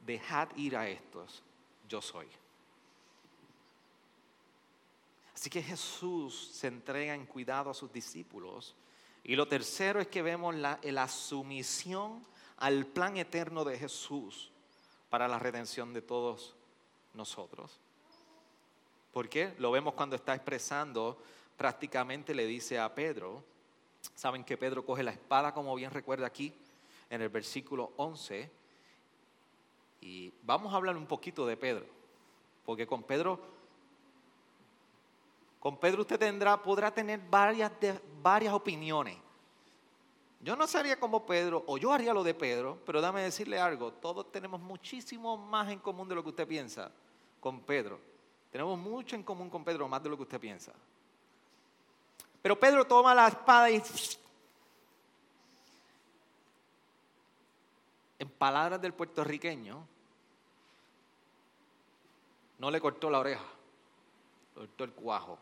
dejad 0.05 0.49
ir 0.57 0.77
a 0.77 0.89
estos, 0.89 1.43
yo 1.89 2.01
soy. 2.01 2.27
Así 5.45 5.51
que 5.51 5.63
Jesús 5.63 6.53
se 6.55 6.69
entrega 6.69 7.15
en 7.15 7.27
cuidado 7.27 7.69
a 7.69 7.75
sus 7.75 7.93
discípulos. 7.93 8.75
Y 9.23 9.37
lo 9.37 9.47
tercero 9.47 10.01
es 10.01 10.09
que 10.09 10.23
vemos 10.23 10.55
la, 10.55 11.07
sumisión 11.07 12.25
al 12.57 12.87
plan 12.87 13.19
eterno 13.19 13.63
de 13.63 13.79
Jesús 13.79 14.51
para 15.11 15.29
la 15.29 15.39
redención 15.39 15.93
de 15.93 16.01
todos 16.01 16.55
nosotros. 17.13 17.79
¿Por 19.13 19.29
qué? 19.29 19.55
Lo 19.59 19.71
vemos 19.71 19.93
cuando 19.93 20.17
está 20.17 20.35
expresando, 20.35 21.23
prácticamente 21.59 22.35
le 22.35 22.47
dice 22.47 22.79
a 22.79 22.95
Pedro, 22.95 23.45
saben 24.15 24.45
que 24.45 24.57
Pedro 24.57 24.87
coge 24.87 25.03
la 25.03 25.11
espada, 25.11 25.53
como 25.53 25.75
bien 25.75 25.91
recuerda 25.91 26.27
aquí, 26.27 26.55
en 27.11 27.21
el 27.21 27.29
versículo 27.29 27.93
11, 27.99 28.51
y 30.01 30.33
vamos 30.43 30.73
a 30.73 30.77
hablar 30.77 30.97
un 30.97 31.07
poquito 31.07 31.47
de 31.47 31.59
Pedro, 31.59 31.85
porque 32.65 32.87
con 32.87 33.03
Pedro 33.03 33.54
con 35.65 35.79
Pedro 35.79 36.03
usted 36.03 36.19
tendrá, 36.19 36.63
podrá 36.63 36.93
tener 36.93 37.19
varias, 37.19 37.73
varias 38.21 38.53
opiniones. 38.53 39.17
Yo 40.41 40.55
no 40.57 40.67
sería 40.67 41.01
como 41.01 41.25
Pedro, 41.25 41.65
o 41.67 41.79
yo 41.79 41.91
haría 41.91 42.13
lo 42.13 42.23
de 42.23 42.35
Pedro, 42.35 42.79
pero 42.85 43.01
dame 43.01 43.23
decirle 43.23 43.59
algo, 43.59 43.91
todos 43.91 44.31
tenemos 44.31 44.61
muchísimo 44.61 45.39
más 45.39 45.71
en 45.71 45.79
común 45.79 46.07
de 46.07 46.17
lo 46.17 46.23
que 46.23 46.29
usted 46.29 46.47
piensa 46.47 46.93
con 47.41 47.61
Pedro. 47.63 47.99
Tenemos 48.53 48.79
mucho 48.79 49.17
en 49.17 49.23
común 49.23 49.49
con 49.49 49.65
Pedro, 49.65 49.89
más 49.89 50.03
de 50.03 50.11
lo 50.11 50.19
que 50.19 50.25
usted 50.25 50.39
piensa. 50.39 50.75
Pero 52.43 52.61
Pedro 52.61 52.87
toma 52.87 53.15
la 53.15 53.29
espada 53.29 53.71
y... 53.71 53.83
En 58.19 58.29
palabras 58.29 58.83
del 58.83 58.93
puertorriqueño, 58.93 59.83
no 62.59 62.71
le 62.71 62.81
cortó 62.83 63.09
la 63.09 63.21
oreja, 63.21 63.47
le 64.57 64.61
cortó 64.61 64.85
el 64.85 64.93
cuajo. 64.93 65.39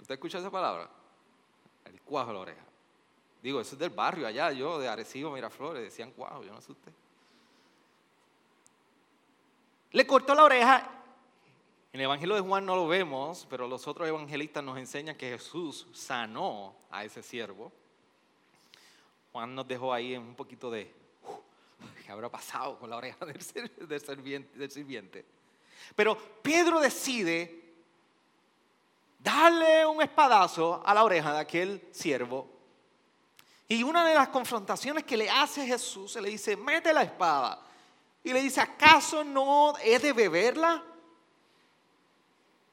¿Usted 0.00 0.14
escucha 0.14 0.38
esa 0.38 0.50
palabra? 0.50 0.88
El 1.84 2.00
cuajo 2.02 2.28
de 2.28 2.34
la 2.34 2.40
oreja. 2.40 2.64
Digo, 3.42 3.60
eso 3.60 3.74
es 3.74 3.78
del 3.78 3.90
barrio 3.90 4.26
allá, 4.26 4.52
yo 4.52 4.78
de 4.78 4.88
Arecibo, 4.88 5.30
Miraflores, 5.30 5.82
decían 5.82 6.10
cuajo, 6.12 6.42
yo 6.42 6.52
no 6.52 6.60
sé 6.60 6.72
usted. 6.72 6.92
Le 9.92 10.06
cortó 10.06 10.34
la 10.34 10.44
oreja. 10.44 10.90
En 11.92 12.00
el 12.00 12.06
Evangelio 12.06 12.34
de 12.34 12.40
Juan 12.40 12.66
no 12.66 12.74
lo 12.74 12.88
vemos, 12.88 13.46
pero 13.48 13.68
los 13.68 13.86
otros 13.86 14.08
evangelistas 14.08 14.64
nos 14.64 14.78
enseñan 14.78 15.16
que 15.16 15.30
Jesús 15.30 15.86
sanó 15.92 16.74
a 16.90 17.04
ese 17.04 17.22
siervo. 17.22 17.70
Juan 19.30 19.54
nos 19.54 19.68
dejó 19.68 19.92
ahí 19.92 20.16
un 20.16 20.34
poquito 20.34 20.70
de, 20.70 20.92
¿qué 22.04 22.10
habrá 22.10 22.28
pasado 22.28 22.78
con 22.78 22.90
la 22.90 22.96
oreja 22.96 23.24
del 23.26 24.70
sirviente? 24.70 25.24
Pero 25.94 26.18
Pedro 26.42 26.80
decide 26.80 27.63
darle 29.24 29.86
un 29.86 30.02
espadazo 30.02 30.82
a 30.84 30.92
la 30.92 31.02
oreja 31.02 31.32
de 31.32 31.40
aquel 31.40 31.88
siervo. 31.90 32.46
Y 33.66 33.82
una 33.82 34.06
de 34.06 34.14
las 34.14 34.28
confrontaciones 34.28 35.04
que 35.04 35.16
le 35.16 35.30
hace 35.30 35.66
Jesús, 35.66 36.12
se 36.12 36.20
le 36.20 36.28
dice, 36.28 36.56
mete 36.56 36.92
la 36.92 37.02
espada. 37.02 37.58
Y 38.22 38.32
le 38.34 38.42
dice, 38.42 38.60
¿acaso 38.60 39.24
no 39.24 39.72
he 39.82 39.98
de 39.98 40.12
beberla? 40.12 40.84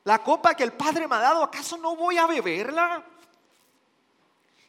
La 0.04 0.22
copa 0.22 0.54
que 0.54 0.64
el 0.64 0.74
Padre 0.74 1.08
me 1.08 1.16
ha 1.16 1.20
dado, 1.20 1.44
¿acaso 1.44 1.78
no 1.78 1.96
voy 1.96 2.18
a 2.18 2.28
beberla? 2.28 3.06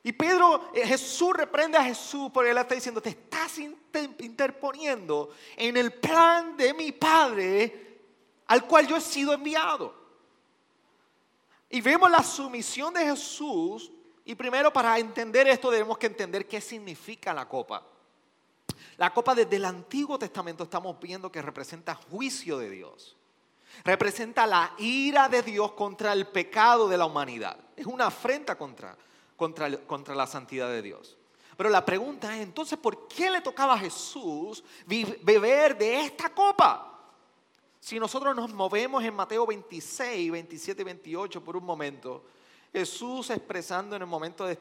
Y 0.05 0.13
Pedro, 0.13 0.71
eh, 0.75 0.87
Jesús 0.87 1.33
reprende 1.35 1.79
a 1.79 1.85
Jesús 1.85 2.31
porque 2.33 2.51
él 2.51 2.59
está 2.59 2.75
diciendo, 2.77 3.01
te 3.01 3.11
estás 3.11 3.59
interponiendo 3.59 5.31
en 5.57 5.77
el 5.77 5.93
plan 5.95 6.57
de 6.57 6.75
mi 6.75 6.93
Padre 6.93 7.99
al 8.47 8.67
cual 8.67 8.87
yo 8.87 8.97
he 8.97 9.01
sido 9.01 9.33
enviado. 9.33 10.02
Y 11.73 11.81
vemos 11.81 12.11
la 12.11 12.23
sumisión 12.23 12.93
de 12.93 13.01
Jesús. 13.07 13.91
Y 14.27 14.35
primero 14.35 14.73
para 14.73 14.99
entender 14.99 15.49
esto 15.49 15.71
debemos 15.71 15.97
que 15.97 16.07
entender 16.07 16.47
qué 16.47 16.61
significa 16.61 17.33
la 17.33 17.49
copa. 17.49 17.83
La 18.99 19.13
copa 19.13 19.35
desde 19.35 19.57
el 19.57 19.65
Antiguo 19.65 20.19
Testamento 20.19 20.65
estamos 20.65 21.01
viendo 21.01 21.33
que 21.33 21.41
representa 21.41 21.95
juicio 21.95 22.59
de 22.59 22.69
Dios. 22.69 23.17
Representa 23.85 24.47
la 24.47 24.75
ira 24.77 25.31
de 25.31 25.43
Dios 25.43 25.73
contra 25.73 26.13
el 26.13 26.27
pecado 26.27 26.89
de 26.89 26.99
la 26.99 27.07
humanidad. 27.07 27.57
Es 27.75 27.87
una 27.87 28.09
afrenta 28.09 28.59
contra, 28.59 28.95
contra, 29.35 29.75
contra 29.79 30.15
la 30.15 30.27
santidad 30.27 30.69
de 30.69 30.83
Dios. 30.83 31.17
Pero 31.57 31.71
la 31.71 31.85
pregunta 31.87 32.37
es 32.37 32.43
entonces, 32.43 32.79
¿por 32.79 33.09
qué 33.09 33.31
le 33.31 33.41
tocaba 33.41 33.75
a 33.75 33.79
Jesús 33.79 34.63
beber 34.87 35.79
de 35.79 36.03
esta 36.03 36.29
copa? 36.35 36.92
Si 37.83 37.99
nosotros 37.99 38.37
nos 38.37 38.55
movemos 38.55 39.03
en 39.03 39.13
Mateo 39.13 39.45
26, 39.45 40.31
27 40.31 40.83
y 40.83 40.85
28 40.85 41.43
por 41.43 41.57
un 41.57 41.65
momento, 41.65 42.23
Jesús 42.73 43.29
expresando 43.31 43.97
en 43.97 44.03
el 44.03 44.09
momento 44.09 44.47
de 44.47 44.57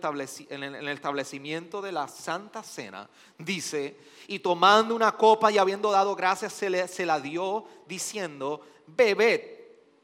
en 0.50 0.63
el 0.63 0.88
establecimiento 0.88 1.84
de 1.84 1.92
la 1.92 2.08
Santa 2.08 2.63
Cena, 2.63 3.08
dice, 3.38 3.96
y 4.28 4.40
tomando 4.40 4.96
una 4.96 5.12
copa 5.12 5.51
y 5.51 5.60
habiendo 5.60 5.92
dado 5.92 6.16
gracias, 6.16 6.51
se, 6.51 6.88
se 6.88 7.06
la 7.06 7.20
dio 7.20 7.63
diciendo, 7.88 8.60
bebed 8.88 9.42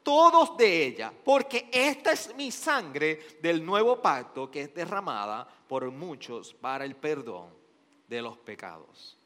todos 0.04 0.56
de 0.56 0.86
ella, 0.86 1.12
porque 1.24 1.68
esta 1.72 2.12
es 2.12 2.32
mi 2.36 2.52
sangre 2.52 3.40
del 3.42 3.66
nuevo 3.66 4.00
pacto 4.00 4.48
que 4.48 4.62
es 4.62 4.72
derramada 4.72 5.44
por 5.66 5.90
muchos 5.90 6.54
para 6.54 6.84
el 6.84 6.94
perdón 6.94 7.50
de 8.06 8.22
los 8.22 8.38
pecados. 8.38 9.17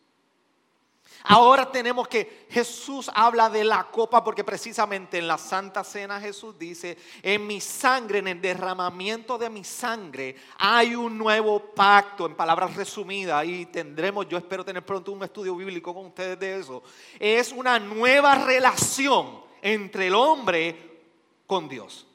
Ahora 1.24 1.70
tenemos 1.70 2.08
que 2.08 2.46
Jesús 2.50 3.10
habla 3.14 3.48
de 3.48 3.64
la 3.64 3.84
copa 3.84 4.24
porque 4.24 4.42
precisamente 4.42 5.18
en 5.18 5.28
la 5.28 5.38
Santa 5.38 5.84
Cena 5.84 6.20
Jesús 6.20 6.58
dice, 6.58 6.98
en 7.22 7.46
mi 7.46 7.60
sangre, 7.60 8.18
en 8.18 8.28
el 8.28 8.40
derramamiento 8.40 9.38
de 9.38 9.48
mi 9.48 9.64
sangre, 9.64 10.36
hay 10.58 10.94
un 10.94 11.16
nuevo 11.16 11.60
pacto, 11.60 12.26
en 12.26 12.34
palabras 12.34 12.74
resumidas, 12.74 13.44
y 13.44 13.66
tendremos, 13.66 14.28
yo 14.28 14.36
espero 14.36 14.64
tener 14.64 14.84
pronto 14.84 15.12
un 15.12 15.22
estudio 15.22 15.54
bíblico 15.54 15.94
con 15.94 16.06
ustedes 16.06 16.38
de 16.38 16.58
eso. 16.58 16.82
Es 17.18 17.52
una 17.52 17.78
nueva 17.78 18.34
relación 18.34 19.42
entre 19.62 20.08
el 20.08 20.14
hombre 20.14 21.04
con 21.46 21.68
Dios. 21.68 22.06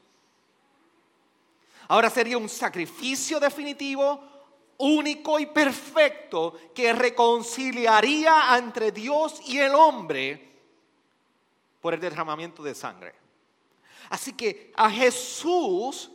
Ahora 1.88 2.10
sería 2.10 2.38
un 2.38 2.50
sacrificio 2.50 3.40
definitivo 3.40 4.37
único 4.78 5.40
y 5.40 5.48
perfecto 5.48 6.54
que 6.74 6.94
reconciliaría 6.94 8.58
entre 8.58 8.92
Dios 8.92 9.42
y 9.46 9.60
el 9.60 9.74
hombre 9.74 10.48
por 11.82 11.94
el 11.94 12.00
derramamiento 12.00 12.64
de 12.64 12.76
sangre. 12.76 13.14
Así 14.10 14.34
que 14.34 14.72
a 14.76 14.90
Jesús, 14.90 16.12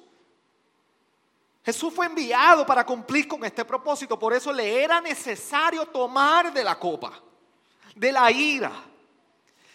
Jesús 1.65 1.93
fue 1.93 2.07
enviado 2.07 2.65
para 2.65 2.87
cumplir 2.87 3.29
con 3.29 3.45
este 3.45 3.65
propósito, 3.65 4.19
por 4.19 4.33
eso 4.33 4.53
le 4.53 4.83
era 4.83 5.01
necesario 5.01 5.87
tomar 5.87 6.53
de 6.53 6.65
la 6.65 6.79
copa, 6.79 7.21
de 7.95 8.13
la 8.13 8.31
ira, 8.31 8.73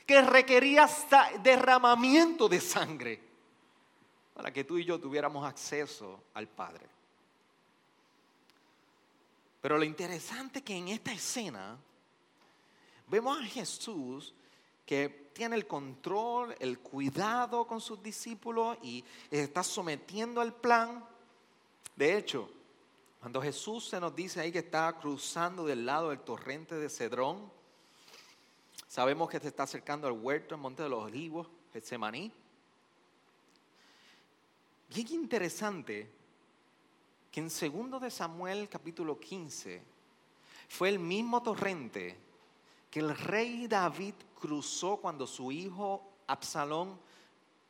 que 0.05 0.21
requería 0.21 0.89
derramamiento 1.43 2.47
de 2.47 2.61
sangre, 2.61 3.21
para 4.33 4.51
que 4.51 4.63
tú 4.63 4.77
y 4.77 4.85
yo 4.85 4.99
tuviéramos 4.99 5.45
acceso 5.45 6.23
al 6.33 6.47
Padre. 6.47 6.96
Pero 9.67 9.79
lo 9.79 9.83
interesante 9.83 10.59
es 10.59 10.63
que 10.63 10.77
en 10.77 10.87
esta 10.87 11.11
escena 11.11 11.77
vemos 13.05 13.37
a 13.37 13.43
Jesús 13.43 14.33
que 14.85 15.29
tiene 15.33 15.57
el 15.57 15.67
control, 15.67 16.55
el 16.61 16.79
cuidado 16.79 17.67
con 17.67 17.81
sus 17.81 18.01
discípulos 18.01 18.77
y 18.81 19.03
está 19.29 19.63
sometiendo 19.63 20.39
al 20.39 20.53
plan. 20.53 21.03
De 21.97 22.17
hecho, 22.17 22.49
cuando 23.19 23.41
Jesús 23.41 23.89
se 23.89 23.99
nos 23.99 24.15
dice 24.15 24.39
ahí 24.39 24.53
que 24.53 24.59
está 24.59 24.97
cruzando 25.01 25.65
del 25.65 25.85
lado 25.85 26.11
del 26.11 26.21
torrente 26.21 26.75
de 26.75 26.87
Cedrón, 26.87 27.51
sabemos 28.87 29.29
que 29.29 29.41
se 29.41 29.49
está 29.49 29.63
acercando 29.63 30.07
al 30.07 30.13
huerto, 30.13 30.55
el 30.55 30.61
monte 30.61 30.83
de 30.83 30.87
los 30.87 31.03
olivos, 31.03 31.45
Getsemaní. 31.73 32.31
Bien 34.87 35.07
interesante 35.11 36.16
que 37.31 37.39
en 37.39 37.49
segundo 37.49 37.99
de 37.99 38.09
Samuel 38.09 38.69
capítulo 38.69 39.19
15 39.19 39.81
fue 40.69 40.89
el 40.89 40.99
mismo 40.99 41.41
torrente 41.41 42.17
que 42.89 42.99
el 42.99 43.15
rey 43.17 43.67
David 43.67 44.13
cruzó 44.39 44.97
cuando 44.97 45.27
su 45.27 45.51
hijo 45.51 46.03
Absalón 46.27 46.99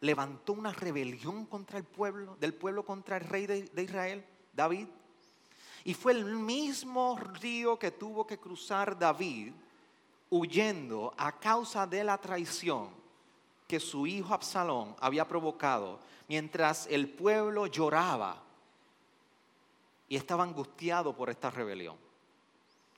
levantó 0.02 0.54
una 0.54 0.72
rebelión 0.72 1.46
contra 1.46 1.78
el 1.78 1.84
pueblo, 1.84 2.38
del 2.40 2.54
pueblo 2.54 2.86
contra 2.86 3.18
el 3.18 3.24
rey 3.24 3.48
de, 3.48 3.64
de 3.64 3.84
Israel, 3.84 4.26
David. 4.54 4.88
Y 5.84 5.94
fue 5.94 6.14
el 6.14 6.26
mismo 6.26 7.18
río 7.42 7.79
que 7.79 7.92
tuvo 7.92 8.27
que 8.27 8.38
cruzar 8.38 8.98
David 8.98 9.53
huyendo 10.29 11.14
a 11.18 11.40
causa 11.40 11.88
de 11.88 12.03
la 12.03 12.18
traición 12.18 12.90
que 13.68 13.79
su 13.79 14.05
hijo 14.08 14.34
Absalón 14.34 14.96
había 15.00 15.27
provocado 15.27 16.00
mientras 16.27 16.88
el 16.88 17.10
pueblo 17.10 17.68
lloraba 17.68 18.44
y 20.07 20.15
estaba 20.15 20.43
angustiado 20.43 21.15
por 21.15 21.29
esta 21.29 21.50
rebelión. 21.50 21.98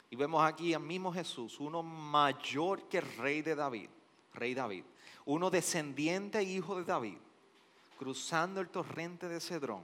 Y 0.10 0.16
vemos 0.16 0.44
aquí 0.44 0.74
al 0.74 0.82
mismo 0.82 1.14
Jesús, 1.14 1.60
uno 1.60 1.84
mayor 1.84 2.84
que 2.84 2.98
el 3.00 3.16
rey 3.18 3.42
de 3.42 3.56
David, 3.56 3.90
rey 4.34 4.54
David, 4.54 4.84
uno 5.26 5.50
descendiente 5.50 6.40
e 6.40 6.44
hijo 6.44 6.76
de 6.76 6.84
David, 6.84 7.18
cruzando 7.98 8.62
el 8.62 8.70
torrente 8.70 9.28
de 9.28 9.40
Cedrón, 9.40 9.84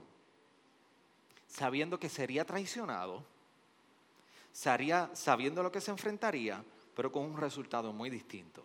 sabiendo 1.46 1.98
que 1.98 2.08
sería 2.08 2.44
traicionado, 2.44 3.24
sabiendo 4.52 5.62
lo 5.62 5.70
que 5.70 5.80
se 5.80 5.90
enfrentaría, 5.90 6.64
pero 6.94 7.12
con 7.12 7.22
un 7.22 7.36
resultado 7.36 7.92
muy 7.92 8.10
distinto. 8.10 8.64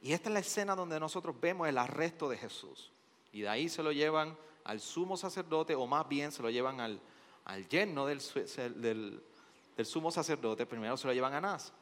Y 0.00 0.12
esta 0.12 0.28
es 0.28 0.34
la 0.34 0.40
escena 0.40 0.76
donde 0.76 1.00
nosotros 1.00 1.34
vemos 1.40 1.66
el 1.66 1.78
arresto 1.78 2.28
de 2.28 2.36
Jesús. 2.36 2.92
Y 3.32 3.40
de 3.40 3.48
ahí 3.48 3.68
se 3.68 3.82
lo 3.82 3.90
llevan 3.90 4.36
al 4.62 4.78
sumo 4.78 5.16
sacerdote, 5.16 5.74
o 5.74 5.86
más 5.86 6.06
bien 6.06 6.30
se 6.30 6.42
lo 6.42 6.50
llevan 6.50 6.80
al, 6.80 7.00
al 7.48 7.66
yerno 7.66 8.06
del, 8.06 8.20
sumo 9.84 10.10
sacerdote, 10.10 10.66
primero 10.66 10.96
se 10.96 11.06
lo 11.06 11.12
llevan 11.12 11.34
a 11.34 11.38
Anás. 11.38 11.72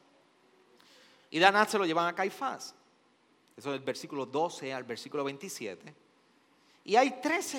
Y 1.29 1.39
de 1.39 1.45
Anás 1.45 1.69
se 1.69 1.77
lo 1.77 1.85
llevan 1.85 2.07
a 2.07 2.15
Caifás. 2.15 2.73
Eso 3.55 3.69
es 3.69 3.73
del 3.73 3.85
versículo 3.85 4.25
12 4.25 4.73
al 4.73 4.85
versículo 4.85 5.23
27. 5.25 5.93
Y 6.85 6.95
hay 6.95 7.19
tres, 7.21 7.53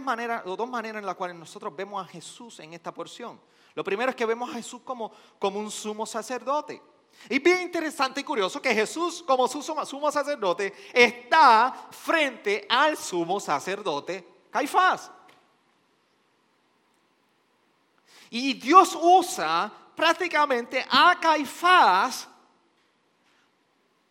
maneras, 0.00 0.44
o 0.46 0.56
dos 0.56 0.68
maneras 0.68 1.00
en 1.00 1.06
las 1.06 1.14
cuales 1.14 1.36
nosotros 1.36 1.76
vemos 1.76 2.02
a 2.02 2.08
Jesús 2.08 2.58
en 2.60 2.72
esta 2.72 2.92
porción. 2.92 3.38
Lo 3.74 3.84
primero 3.84 4.10
es 4.10 4.16
que 4.16 4.24
vemos 4.24 4.48
a 4.48 4.54
Jesús 4.54 4.80
como, 4.82 5.12
como 5.38 5.58
un 5.58 5.70
sumo 5.70 6.06
sacerdote. 6.06 6.80
Y 7.28 7.38
bien 7.38 7.62
interesante 7.62 8.22
y 8.22 8.24
curioso 8.24 8.62
que 8.62 8.74
Jesús, 8.74 9.22
como 9.22 9.46
su 9.46 9.62
sumo 9.62 10.10
sacerdote, 10.10 10.72
está 10.92 11.88
frente 11.90 12.66
al 12.68 12.96
sumo 12.96 13.38
sacerdote 13.40 14.26
Caifás. 14.50 15.10
Y 18.30 18.54
Dios 18.54 18.96
usa 19.00 19.72
prácticamente 19.94 20.84
a 20.88 21.18
Caifás 21.20 22.28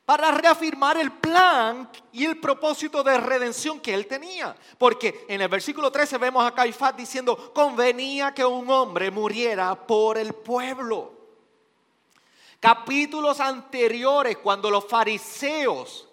para 0.05 0.31
reafirmar 0.31 0.97
el 0.97 1.11
plan 1.11 1.89
y 2.11 2.25
el 2.25 2.39
propósito 2.39 3.03
de 3.03 3.17
redención 3.17 3.79
que 3.79 3.93
él 3.93 4.05
tenía. 4.05 4.55
Porque 4.77 5.25
en 5.27 5.41
el 5.41 5.47
versículo 5.47 5.91
13 5.91 6.17
vemos 6.19 6.45
a 6.45 6.53
Caifás 6.53 6.95
diciendo, 6.95 7.51
convenía 7.53 8.33
que 8.33 8.45
un 8.45 8.69
hombre 8.69 9.09
muriera 9.09 9.75
por 9.75 10.17
el 10.17 10.33
pueblo. 10.33 11.13
Capítulos 12.59 13.39
anteriores, 13.39 14.37
cuando 14.37 14.69
los 14.69 14.85
fariseos 14.85 16.04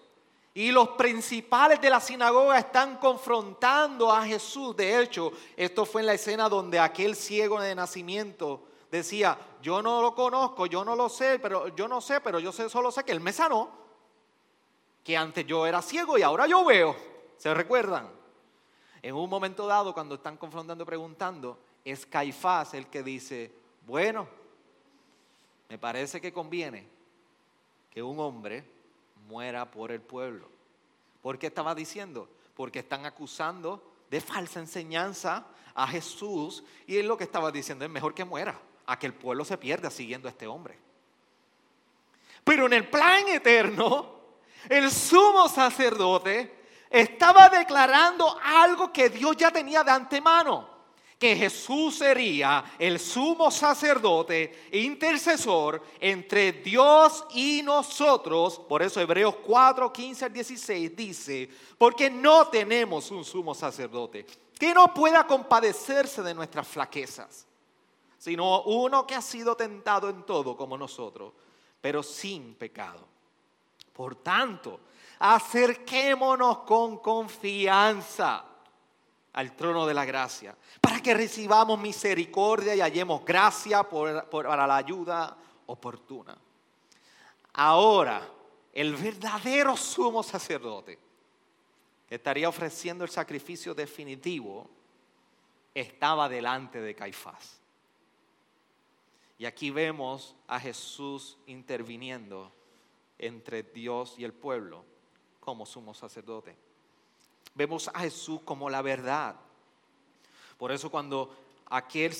y 0.54 0.70
los 0.70 0.90
principales 0.90 1.80
de 1.80 1.88
la 1.88 2.00
sinagoga 2.00 2.58
están 2.58 2.98
confrontando 2.98 4.12
a 4.12 4.24
Jesús. 4.24 4.76
De 4.76 5.00
hecho, 5.00 5.32
esto 5.56 5.86
fue 5.86 6.02
en 6.02 6.06
la 6.08 6.14
escena 6.14 6.48
donde 6.48 6.78
aquel 6.78 7.16
ciego 7.16 7.60
de 7.60 7.74
nacimiento 7.74 8.62
decía, 8.90 9.38
yo 9.62 9.80
no 9.80 10.02
lo 10.02 10.14
conozco, 10.14 10.66
yo 10.66 10.84
no 10.84 10.94
lo 10.94 11.08
sé, 11.08 11.38
pero 11.38 11.68
yo 11.68 11.88
no 11.88 12.02
sé, 12.02 12.20
pero 12.20 12.38
yo 12.38 12.52
sé, 12.52 12.68
solo 12.68 12.90
sé 12.92 13.02
que 13.02 13.12
él 13.12 13.20
me 13.20 13.32
sanó, 13.32 13.70
que 15.02 15.16
antes 15.16 15.46
yo 15.46 15.66
era 15.66 15.80
ciego 15.80 16.18
y 16.18 16.22
ahora 16.22 16.46
yo 16.46 16.64
veo. 16.64 16.94
¿Se 17.38 17.52
recuerdan? 17.54 18.10
En 19.00 19.14
un 19.14 19.30
momento 19.30 19.66
dado, 19.66 19.94
cuando 19.94 20.16
están 20.16 20.36
confrontando, 20.36 20.84
preguntando, 20.84 21.58
es 21.82 22.04
Caifás 22.04 22.74
el 22.74 22.86
que 22.88 23.02
dice, 23.02 23.50
bueno, 23.86 24.28
me 25.70 25.78
parece 25.78 26.20
que 26.20 26.32
conviene 26.32 26.86
que 27.90 28.02
un 28.02 28.20
hombre 28.20 28.71
muera 29.33 29.71
por 29.71 29.90
el 29.90 30.03
pueblo. 30.03 30.47
¿Por 31.23 31.38
qué 31.38 31.47
estaba 31.47 31.75
diciendo? 31.75 32.29
Porque 32.55 32.81
están 32.81 33.07
acusando 33.07 33.83
de 34.11 34.21
falsa 34.21 34.61
enseñanza 34.61 35.47
a 35.75 35.88
Jesús 35.88 36.62
y 36.87 36.99
él 36.99 37.07
lo 37.07 37.16
que 37.16 37.25
estaba 37.25 37.51
diciendo 37.51 37.87
es 37.87 37.90
mejor 37.90 38.12
que 38.12 38.27
muera, 38.27 38.61
a 38.85 38.99
que 38.99 39.07
el 39.07 39.14
pueblo 39.14 39.47
se 39.47 39.57
pierda 39.57 39.90
siguiendo 39.90 40.29
a 40.29 40.33
este 40.33 40.47
hombre. 40.47 40.79
Pero 42.45 42.66
en 42.66 42.75
el 42.75 42.90
plan 42.90 43.27
eterno, 43.29 44.21
el 44.68 44.90
sumo 44.90 45.49
sacerdote 45.49 46.55
estaba 46.90 47.49
declarando 47.49 48.38
algo 48.45 48.92
que 48.92 49.09
Dios 49.09 49.35
ya 49.38 49.51
tenía 49.51 49.83
de 49.83 49.92
antemano 49.92 50.71
que 51.22 51.37
Jesús 51.37 51.98
sería 51.98 52.74
el 52.76 52.98
sumo 52.98 53.48
sacerdote 53.48 54.66
e 54.72 54.80
intercesor 54.80 55.80
entre 56.00 56.50
Dios 56.50 57.24
y 57.30 57.62
nosotros. 57.62 58.58
Por 58.58 58.82
eso 58.82 59.00
Hebreos 59.00 59.37
4, 59.37 59.92
15 59.92 60.24
al 60.24 60.32
16 60.32 60.96
dice, 60.96 61.48
porque 61.78 62.11
no 62.11 62.48
tenemos 62.48 63.12
un 63.12 63.24
sumo 63.24 63.54
sacerdote 63.54 64.26
que 64.58 64.74
no 64.74 64.92
pueda 64.92 65.24
compadecerse 65.24 66.24
de 66.24 66.35
nuestras 66.35 66.66
flaquezas, 66.66 67.46
sino 68.18 68.62
uno 68.62 69.06
que 69.06 69.14
ha 69.14 69.22
sido 69.22 69.56
tentado 69.56 70.08
en 70.08 70.24
todo 70.24 70.56
como 70.56 70.76
nosotros, 70.76 71.35
pero 71.80 72.02
sin 72.02 72.56
pecado. 72.56 73.06
Por 73.92 74.16
tanto, 74.16 74.80
acerquémonos 75.20 76.58
con 76.64 76.98
confianza 76.98 78.44
al 79.33 79.57
trono 79.57 79.87
de 79.87 79.95
la 79.95 80.05
gracia, 80.05 80.57
para 80.81 81.01
que 81.01 81.14
recibamos 81.14 81.79
misericordia 81.79 82.75
y 82.75 82.81
hallemos 82.81 83.25
gracia 83.25 83.83
para 83.83 84.66
la 84.66 84.77
ayuda 84.77 85.37
oportuna. 85.66 86.37
Ahora, 87.55 88.29
el 88.73 88.95
verdadero 88.95 89.77
sumo 89.77 90.23
sacerdote 90.23 90.99
que 92.09 92.14
estaría 92.16 92.49
ofreciendo 92.49 93.05
el 93.05 93.11
sacrificio 93.11 93.75
definitivo 93.75 94.68
estaba 95.75 96.29
delante 96.29 96.81
de 96.81 96.95
Caifás. 96.95 97.59
Y 99.38 99.47
aquí 99.47 99.71
vemos 99.71 100.37
a 100.47 100.61
Jesús 100.61 101.38
interviniendo 101.47 102.53
entre 103.18 103.62
Dios 103.62 104.14
y 104.18 104.25
el 104.25 104.33
pueblo 104.33 104.85
como 105.40 105.66
sumo 105.66 105.95
sacerdote. 105.95 106.57
Vemos 107.54 107.88
a 107.92 108.00
Jesús 108.00 108.40
como 108.44 108.70
la 108.70 108.82
verdad. 108.82 109.36
Por 110.58 110.72
eso 110.72 110.90
cuando 110.90 111.34
aquel, 111.66 112.14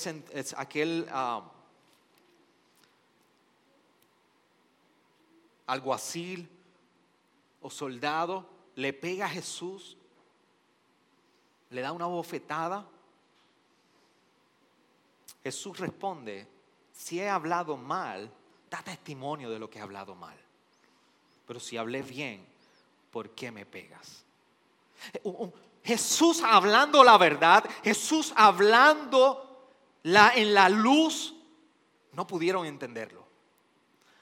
aquel 0.57 1.09
uh, 1.11 1.43
alguacil 5.67 6.49
o 7.61 7.69
soldado 7.69 8.45
le 8.75 8.93
pega 8.93 9.25
a 9.25 9.29
Jesús, 9.29 9.97
le 11.69 11.81
da 11.81 11.91
una 11.91 12.05
bofetada, 12.05 12.85
Jesús 15.43 15.77
responde, 15.77 16.47
si 16.93 17.19
he 17.19 17.29
hablado 17.29 17.75
mal, 17.75 18.31
da 18.69 18.81
testimonio 18.81 19.49
de 19.49 19.59
lo 19.59 19.69
que 19.69 19.79
he 19.79 19.81
hablado 19.81 20.15
mal. 20.15 20.37
Pero 21.45 21.59
si 21.59 21.77
hablé 21.77 22.01
bien, 22.01 22.45
¿por 23.11 23.31
qué 23.31 23.51
me 23.51 23.65
pegas? 23.65 24.23
Jesús 25.83 26.41
hablando 26.43 27.03
la 27.03 27.17
verdad, 27.17 27.63
Jesús 27.83 28.33
hablando 28.35 29.69
la, 30.03 30.33
en 30.35 30.53
la 30.53 30.69
luz, 30.69 31.33
no 32.13 32.25
pudieron 32.25 32.65
entenderlo. 32.65 33.23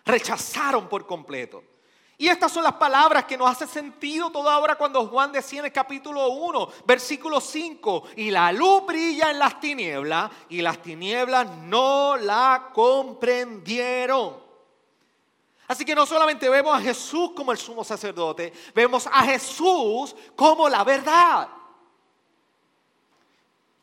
Rechazaron 0.06 0.90
por 0.90 1.06
completo. 1.06 1.64
Y 2.18 2.28
estas 2.28 2.52
son 2.52 2.64
las 2.64 2.74
palabras 2.74 3.26
que 3.26 3.36
nos 3.36 3.50
hacen 3.50 3.68
sentido 3.68 4.32
toda 4.32 4.58
hora 4.60 4.76
cuando 4.76 5.08
Juan 5.08 5.32
decía 5.32 5.60
en 5.60 5.66
el 5.66 5.72
capítulo 5.72 6.30
1, 6.30 6.70
versículo 6.86 7.42
5, 7.42 8.04
y 8.16 8.30
la 8.30 8.52
luz 8.52 8.86
brilla 8.86 9.32
en 9.32 9.40
las 9.40 9.60
tinieblas 9.60 10.30
y 10.50 10.62
las 10.62 10.80
tinieblas 10.84 11.48
no 11.64 12.18
la 12.18 12.70
comprendieron. 12.74 14.51
Así 15.72 15.86
que 15.86 15.96
no 15.96 16.06
solamente 16.06 16.50
vemos 16.50 16.78
a 16.78 16.82
Jesús 16.82 17.32
como 17.34 17.54
el 17.54 17.58
sumo 17.58 17.82
sacerdote, 17.86 18.52
vemos 18.76 19.08
a 19.08 19.24
Jesús 19.24 20.14
como 20.36 20.68
la 20.68 20.84
verdad. 20.84 21.48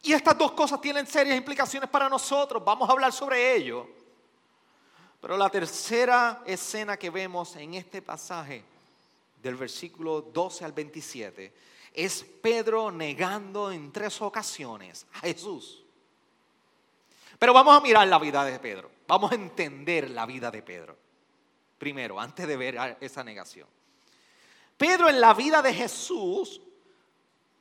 Y 0.03 0.13
estas 0.13 0.37
dos 0.37 0.53
cosas 0.53 0.83
tienen 0.83 1.07
serias 1.07 1.35
implicaciones 1.35 1.89
para 1.89 2.11
nosotros. 2.11 2.63
Vamos 2.63 2.87
a 2.87 2.93
hablar 2.93 3.11
sobre 3.11 3.57
ello. 3.57 3.89
Pero 5.19 5.39
la 5.39 5.49
tercera 5.49 6.43
escena 6.45 6.99
que 6.99 7.09
vemos 7.09 7.57
en 7.57 7.73
este 7.73 8.03
pasaje, 8.03 8.63
del 9.43 9.57
versículo 9.57 10.21
12 10.21 10.67
al 10.67 10.73
27, 10.73 11.55
es 11.95 12.23
Pedro 12.23 12.91
negando 12.91 13.73
en 13.73 13.91
tres 13.93 14.21
ocasiones 14.21 15.07
a 15.15 15.21
Jesús. 15.21 15.83
Pero 17.39 17.55
vamos 17.55 17.75
a 17.75 17.81
mirar 17.81 18.07
la 18.09 18.19
vida 18.19 18.45
de 18.45 18.59
Pedro. 18.59 18.91
Vamos 19.07 19.33
a 19.33 19.37
entender 19.37 20.11
la 20.11 20.27
vida 20.27 20.51
de 20.51 20.63
Pedro 20.63 21.08
primero, 21.79 22.21
antes 22.21 22.47
de 22.47 22.57
ver 22.57 22.97
esa 23.01 23.23
negación. 23.23 23.69
Pedro 24.77 25.09
en 25.09 25.21
la 25.21 25.35
vida 25.35 25.63
de 25.63 25.73
Jesús 25.73 26.61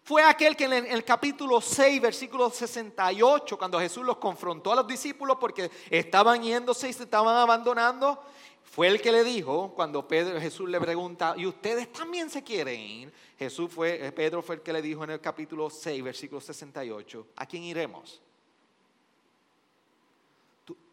fue 0.03 0.23
aquel 0.23 0.56
que 0.56 0.65
en 0.65 0.73
el 0.73 1.03
capítulo 1.03 1.60
6, 1.60 2.01
versículo 2.01 2.49
68, 2.49 3.58
cuando 3.58 3.80
Jesús 3.80 4.06
los 4.06 4.17
confrontó 4.17 4.71
a 4.71 4.77
los 4.77 4.88
discípulos 4.88 5.38
porque 5.39 5.69
estaban 5.89 6.41
yéndose 6.41 6.89
y 6.89 6.93
se 6.93 7.03
estaban 7.03 7.36
abandonando, 7.36 8.23
fue 8.63 8.88
el 8.88 9.01
que 9.01 9.12
le 9.12 9.23
dijo, 9.23 9.73
cuando 9.75 10.08
Pedro, 10.08 10.39
Jesús 10.39 10.69
le 10.69 10.80
pregunta, 10.80 11.34
¿y 11.36 11.45
ustedes 11.45 11.91
también 11.91 12.30
se 12.30 12.43
quieren 12.43 12.80
ir? 12.80 13.13
Jesús 13.38 13.71
fue, 13.71 14.06
eh, 14.06 14.12
Pedro 14.12 14.41
fue 14.41 14.56
el 14.56 14.62
que 14.62 14.73
le 14.73 14.82
dijo 14.82 15.03
en 15.03 15.10
el 15.10 15.19
capítulo 15.19 15.69
6, 15.69 16.03
versículo 16.03 16.39
68, 16.39 17.27
¿a 17.36 17.45
quién 17.45 17.63
iremos? 17.63 18.21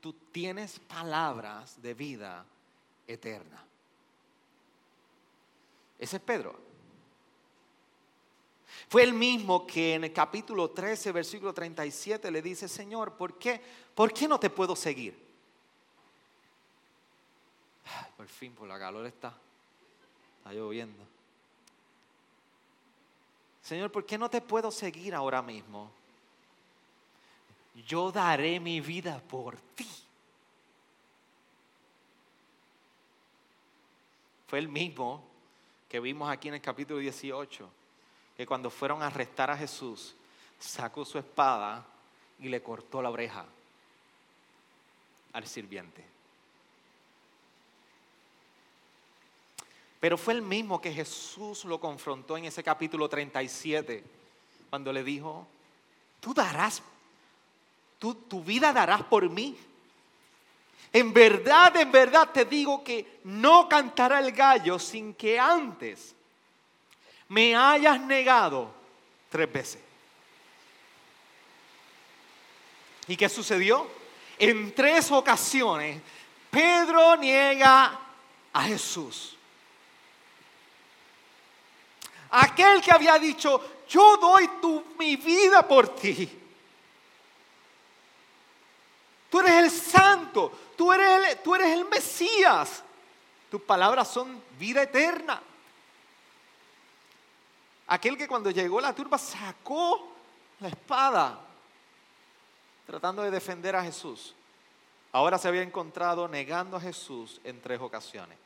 tú 0.00 0.12
tienes 0.30 0.78
palabras 0.78 1.80
de 1.80 1.94
vida 1.94 2.46
eterna. 3.06 3.64
Ese 5.98 6.16
es 6.16 6.22
Pedro. 6.22 6.58
Fue 8.88 9.02
el 9.02 9.12
mismo 9.12 9.66
que 9.66 9.94
en 9.94 10.04
el 10.04 10.12
capítulo 10.12 10.70
13, 10.70 11.12
versículo 11.12 11.52
37 11.52 12.30
le 12.30 12.42
dice, 12.42 12.68
Señor, 12.68 13.14
¿por 13.14 13.38
qué, 13.38 13.60
¿por 13.94 14.12
qué 14.12 14.28
no 14.28 14.38
te 14.38 14.50
puedo 14.50 14.76
seguir? 14.76 15.24
por 18.16 18.26
fin, 18.28 18.52
por 18.52 18.68
la 18.68 18.78
calor 18.78 19.06
está, 19.06 19.34
está 20.38 20.52
lloviendo. 20.52 21.04
Señor, 23.62 23.90
¿por 23.90 24.04
qué 24.04 24.18
no 24.18 24.28
te 24.28 24.40
puedo 24.40 24.70
seguir 24.70 25.14
ahora 25.14 25.42
mismo? 25.42 25.90
Yo 27.86 28.12
daré 28.12 28.60
mi 28.60 28.80
vida 28.80 29.20
por 29.20 29.56
ti. 29.74 29.88
Fue 34.54 34.60
el 34.60 34.68
mismo 34.68 35.20
que 35.88 35.98
vimos 35.98 36.30
aquí 36.30 36.46
en 36.46 36.54
el 36.54 36.60
capítulo 36.60 37.00
18, 37.00 37.68
que 38.36 38.46
cuando 38.46 38.70
fueron 38.70 39.02
a 39.02 39.08
arrestar 39.08 39.50
a 39.50 39.56
Jesús, 39.56 40.14
sacó 40.60 41.04
su 41.04 41.18
espada 41.18 41.84
y 42.38 42.48
le 42.48 42.62
cortó 42.62 43.02
la 43.02 43.10
oreja 43.10 43.44
al 45.32 45.44
sirviente. 45.48 46.04
Pero 49.98 50.16
fue 50.16 50.34
el 50.34 50.42
mismo 50.42 50.80
que 50.80 50.92
Jesús 50.92 51.64
lo 51.64 51.80
confrontó 51.80 52.36
en 52.36 52.44
ese 52.44 52.62
capítulo 52.62 53.08
37, 53.08 54.04
cuando 54.70 54.92
le 54.92 55.02
dijo, 55.02 55.48
tú 56.20 56.32
darás, 56.32 56.80
tu 57.98 58.44
vida 58.44 58.72
darás 58.72 59.02
por 59.02 59.28
mí. 59.28 59.58
En 60.92 61.12
verdad, 61.12 61.76
en 61.76 61.90
verdad 61.90 62.30
te 62.32 62.44
digo 62.44 62.84
que 62.84 63.20
no 63.24 63.68
cantará 63.68 64.20
el 64.20 64.32
gallo 64.32 64.78
sin 64.78 65.14
que 65.14 65.38
antes 65.38 66.14
me 67.28 67.56
hayas 67.56 68.00
negado 68.00 68.72
tres 69.28 69.52
veces. 69.52 69.80
¿Y 73.08 73.16
qué 73.16 73.28
sucedió? 73.28 73.86
En 74.38 74.74
tres 74.74 75.10
ocasiones 75.10 76.00
Pedro 76.50 77.16
niega 77.16 77.98
a 78.52 78.62
Jesús. 78.62 79.36
Aquel 82.30 82.80
que 82.80 82.92
había 82.92 83.18
dicho, 83.18 83.60
yo 83.88 84.16
doy 84.16 84.48
tu, 84.60 84.84
mi 84.98 85.16
vida 85.16 85.66
por 85.66 85.96
ti. 85.96 86.43
Tú 89.34 89.40
eres 89.40 89.64
el 89.64 89.70
santo, 89.72 90.52
tú 90.76 90.92
eres 90.92 91.08
el, 91.32 91.38
tú 91.40 91.56
eres 91.56 91.66
el 91.70 91.84
Mesías. 91.86 92.84
Tus 93.50 93.60
palabras 93.60 94.06
son 94.06 94.40
vida 94.60 94.80
eterna. 94.80 95.42
Aquel 97.88 98.16
que 98.16 98.28
cuando 98.28 98.52
llegó 98.52 98.80
la 98.80 98.94
turba 98.94 99.18
sacó 99.18 100.06
la 100.60 100.68
espada 100.68 101.40
tratando 102.86 103.22
de 103.22 103.32
defender 103.32 103.74
a 103.74 103.82
Jesús. 103.82 104.36
Ahora 105.10 105.36
se 105.36 105.48
había 105.48 105.62
encontrado 105.62 106.28
negando 106.28 106.76
a 106.76 106.80
Jesús 106.80 107.40
en 107.42 107.60
tres 107.60 107.80
ocasiones. 107.80 108.38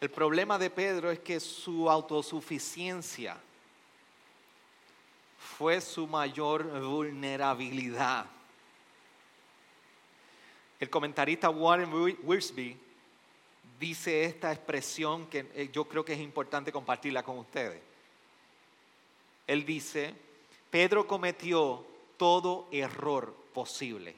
El 0.00 0.10
problema 0.10 0.58
de 0.58 0.68
Pedro 0.68 1.12
es 1.12 1.20
que 1.20 1.38
su 1.38 1.88
autosuficiencia 1.88 3.36
fue 5.40 5.80
su 5.80 6.06
mayor 6.06 6.64
vulnerabilidad. 6.80 8.26
El 10.78 10.90
comentarista 10.90 11.48
Warren 11.50 11.90
Wiersbe 12.22 12.76
dice 13.78 14.24
esta 14.24 14.52
expresión 14.52 15.26
que 15.26 15.50
eh, 15.54 15.70
yo 15.72 15.86
creo 15.86 16.04
que 16.04 16.12
es 16.12 16.20
importante 16.20 16.70
compartirla 16.70 17.22
con 17.22 17.38
ustedes. 17.38 17.80
Él 19.46 19.64
dice, 19.64 20.14
Pedro 20.70 21.06
cometió 21.06 21.86
todo 22.16 22.68
error 22.70 23.34
posible. 23.54 24.14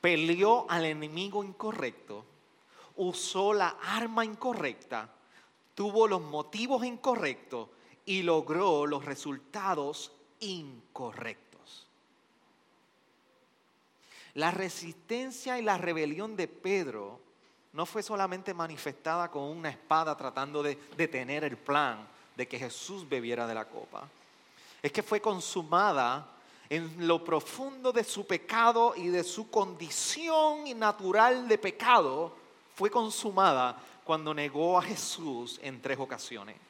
Peleó 0.00 0.66
al 0.70 0.84
enemigo 0.84 1.42
incorrecto, 1.42 2.24
usó 2.96 3.52
la 3.52 3.76
arma 3.82 4.24
incorrecta, 4.24 5.10
tuvo 5.74 6.06
los 6.06 6.22
motivos 6.22 6.84
incorrectos 6.84 7.68
y 8.06 8.22
logró 8.22 8.86
los 8.86 9.04
resultados 9.04 10.12
incorrectos. 10.40 11.86
La 14.34 14.50
resistencia 14.50 15.58
y 15.58 15.62
la 15.62 15.76
rebelión 15.76 16.36
de 16.36 16.46
Pedro 16.48 17.20
no 17.72 17.84
fue 17.84 18.02
solamente 18.02 18.54
manifestada 18.54 19.30
con 19.30 19.42
una 19.42 19.68
espada 19.68 20.16
tratando 20.16 20.62
de 20.62 20.78
detener 20.96 21.44
el 21.44 21.56
plan 21.56 22.06
de 22.36 22.46
que 22.46 22.58
Jesús 22.58 23.08
bebiera 23.08 23.46
de 23.46 23.54
la 23.54 23.66
copa. 23.66 24.08
Es 24.82 24.92
que 24.92 25.02
fue 25.02 25.20
consumada 25.20 26.28
en 26.68 27.06
lo 27.06 27.24
profundo 27.24 27.92
de 27.92 28.04
su 28.04 28.26
pecado 28.26 28.94
y 28.96 29.08
de 29.08 29.24
su 29.24 29.50
condición 29.50 30.78
natural 30.78 31.48
de 31.48 31.58
pecado, 31.58 32.34
fue 32.74 32.90
consumada 32.90 33.80
cuando 34.04 34.34
negó 34.34 34.78
a 34.78 34.82
Jesús 34.82 35.58
en 35.62 35.80
tres 35.80 35.98
ocasiones. 35.98 36.65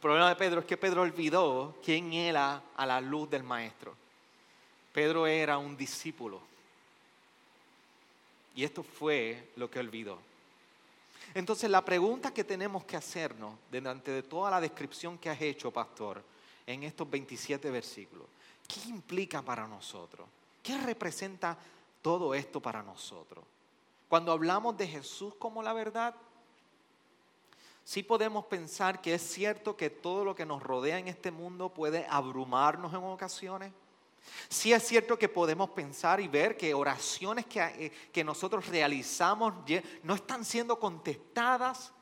El 0.00 0.02
problema 0.04 0.30
de 0.30 0.36
Pedro 0.36 0.60
es 0.60 0.66
que 0.66 0.78
Pedro 0.78 1.02
olvidó 1.02 1.76
quién 1.84 2.14
era 2.14 2.62
a 2.74 2.86
la 2.86 3.02
luz 3.02 3.28
del 3.28 3.42
maestro. 3.42 3.94
Pedro 4.94 5.26
era 5.26 5.58
un 5.58 5.76
discípulo. 5.76 6.40
Y 8.56 8.64
esto 8.64 8.82
fue 8.82 9.50
lo 9.56 9.70
que 9.70 9.78
olvidó. 9.78 10.18
Entonces 11.34 11.68
la 11.68 11.84
pregunta 11.84 12.32
que 12.32 12.44
tenemos 12.44 12.84
que 12.84 12.96
hacernos 12.96 13.52
delante 13.70 14.10
de 14.10 14.22
toda 14.22 14.50
la 14.50 14.58
descripción 14.58 15.18
que 15.18 15.28
has 15.28 15.42
hecho, 15.42 15.70
pastor, 15.70 16.24
en 16.66 16.82
estos 16.84 17.10
27 17.10 17.70
versículos, 17.70 18.24
¿qué 18.66 18.88
implica 18.88 19.42
para 19.42 19.66
nosotros? 19.66 20.26
¿Qué 20.62 20.78
representa 20.78 21.58
todo 22.00 22.34
esto 22.34 22.58
para 22.58 22.82
nosotros? 22.82 23.44
Cuando 24.08 24.32
hablamos 24.32 24.78
de 24.78 24.88
Jesús 24.88 25.34
como 25.38 25.62
la 25.62 25.74
verdad, 25.74 26.14
sí 27.90 28.04
podemos 28.04 28.44
pensar 28.44 29.00
que 29.00 29.14
es 29.14 29.22
cierto 29.32 29.76
que 29.76 29.90
todo 29.90 30.24
lo 30.24 30.32
que 30.32 30.46
nos 30.46 30.62
rodea 30.62 30.98
en 30.98 31.08
este 31.08 31.32
mundo 31.32 31.74
puede 31.74 32.06
abrumarnos 32.08 32.94
en 32.94 33.02
ocasiones. 33.02 33.72
Sí 34.48 34.72
es 34.72 34.86
cierto 34.86 35.18
que 35.18 35.28
podemos 35.28 35.70
pensar 35.70 36.20
y 36.20 36.28
ver 36.28 36.56
que 36.56 36.72
oraciones 36.72 37.46
que, 37.46 37.58
eh, 37.58 37.92
que 38.12 38.22
nosotros 38.22 38.68
realizamos 38.68 39.52
no 40.04 40.14
están 40.14 40.44
siendo 40.44 40.78
contestadas. 40.78 41.92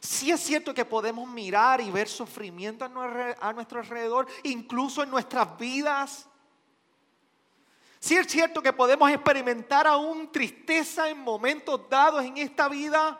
Sí 0.00 0.30
es 0.30 0.40
cierto 0.40 0.74
que 0.74 0.84
podemos 0.84 1.26
mirar 1.30 1.80
y 1.80 1.90
ver 1.90 2.06
sufrimiento 2.06 2.84
a 2.84 3.52
nuestro 3.54 3.80
alrededor, 3.80 4.26
incluso 4.42 5.02
en 5.02 5.10
nuestras 5.10 5.56
vidas. 5.56 6.28
Sí 8.00 8.16
es 8.16 8.26
cierto 8.26 8.60
que 8.60 8.74
podemos 8.74 9.10
experimentar 9.10 9.86
aún 9.86 10.30
tristeza 10.30 11.08
en 11.08 11.20
momentos 11.20 11.88
dados 11.88 12.22
en 12.22 12.36
esta 12.36 12.68
vida. 12.68 13.18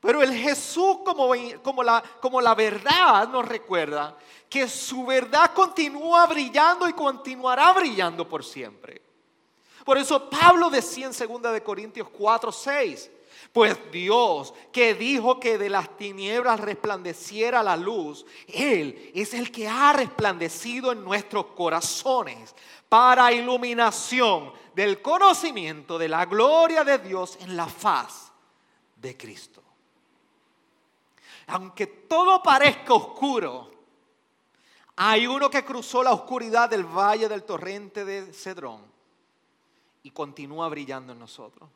Pero 0.00 0.22
el 0.22 0.32
Jesús 0.32 0.98
como, 1.04 1.82
la 2.40 2.54
verdad 2.54 3.28
nos 3.28 3.46
recuerda 3.46 4.16
que 4.48 4.66
su 4.66 5.04
verdad 5.04 5.52
continúa 5.52 6.26
brillando 6.26 6.88
y 6.88 6.94
continuará 6.94 7.72
brillando 7.72 8.26
por 8.26 8.42
siempre. 8.42 9.02
Por 9.84 9.98
eso 9.98 10.28
Pablo 10.28 10.70
decía 10.70 11.06
en 11.06 11.12
2 11.12 11.52
de 11.52 11.62
Corintios 11.62 12.08
4, 12.08 12.50
6, 12.50 13.10
pues 13.52 13.78
Dios 13.90 14.54
que 14.72 14.94
dijo 14.94 15.38
que 15.40 15.58
de 15.58 15.68
las 15.68 15.96
tinieblas 15.96 16.60
resplandeciera 16.60 17.62
la 17.62 17.76
luz, 17.76 18.24
Él 18.46 19.10
es 19.14 19.34
el 19.34 19.50
que 19.50 19.68
ha 19.68 19.92
resplandecido 19.92 20.92
en 20.92 21.04
nuestros 21.04 21.46
corazones 21.46 22.54
para 22.88 23.32
iluminación 23.32 24.52
del 24.74 25.02
conocimiento 25.02 25.98
de 25.98 26.08
la 26.08 26.24
gloria 26.26 26.84
de 26.84 26.98
Dios 26.98 27.38
en 27.40 27.56
la 27.56 27.66
faz 27.66 28.30
de 28.96 29.16
Cristo. 29.16 29.59
Aunque 31.50 31.86
todo 31.86 32.42
parezca 32.42 32.94
oscuro, 32.94 33.70
hay 34.96 35.26
uno 35.26 35.50
que 35.50 35.64
cruzó 35.64 36.02
la 36.02 36.12
oscuridad 36.12 36.70
del 36.70 36.84
valle 36.84 37.28
del 37.28 37.42
torrente 37.42 38.04
de 38.04 38.32
Cedrón 38.32 38.82
y 40.02 40.10
continúa 40.10 40.68
brillando 40.68 41.12
en 41.12 41.18
nosotros. 41.18 41.68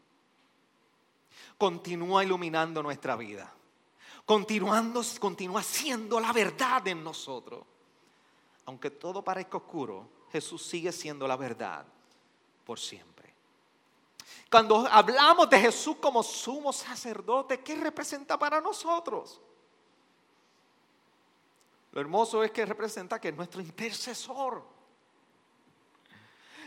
Continúa 1.59 2.23
iluminando 2.23 2.83
nuestra 2.83 3.17
vida. 3.17 3.53
Continuando, 4.25 5.03
continúa 5.19 5.63
siendo 5.63 6.21
la 6.21 6.33
verdad 6.33 6.87
en 6.87 7.03
nosotros. 7.03 7.65
Aunque 8.67 8.91
todo 8.91 9.23
parezca 9.23 9.57
oscuro, 9.57 10.09
Jesús 10.31 10.63
sigue 10.63 10.93
siendo 10.93 11.27
la 11.27 11.37
verdad 11.37 11.85
por 12.65 12.79
siempre. 12.79 13.35
Cuando 14.51 14.87
hablamos 14.89 15.51
de 15.51 15.59
Jesús 15.59 15.97
como 16.01 16.23
sumo 16.23 16.73
sacerdote, 16.73 17.61
¿qué 17.61 17.75
representa 17.75 18.39
para 18.39 18.61
nosotros? 18.61 19.41
Lo 21.95 22.01
hermoso 22.01 22.43
es 22.43 22.51
que 22.51 22.67
representa 22.67 23.21
que 23.21 23.29
es 23.29 23.37
nuestro 23.37 23.61
intercesor. 23.61 24.65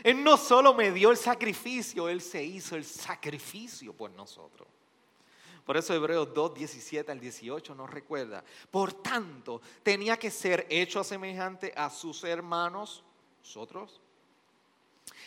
Él 0.02 0.24
no 0.24 0.38
solo 0.38 0.72
me 0.72 0.90
dio 0.90 1.10
el 1.10 1.18
sacrificio, 1.18 2.08
Él 2.08 2.22
se 2.22 2.42
hizo 2.42 2.76
el 2.76 2.84
sacrificio 2.86 3.92
por 3.92 4.10
nosotros. 4.12 4.66
Por 5.66 5.76
eso 5.76 5.92
Hebreos 5.92 6.32
2, 6.32 6.54
17 6.54 7.12
al 7.12 7.20
18 7.20 7.74
nos 7.74 7.90
recuerda. 7.90 8.42
Por 8.70 8.94
tanto, 9.02 9.60
tenía 9.82 10.16
que 10.16 10.30
ser 10.30 10.66
hecho 10.70 11.04
semejante 11.04 11.74
a 11.76 11.90
sus 11.90 12.24
hermanos, 12.24 13.04
nosotros, 13.40 14.00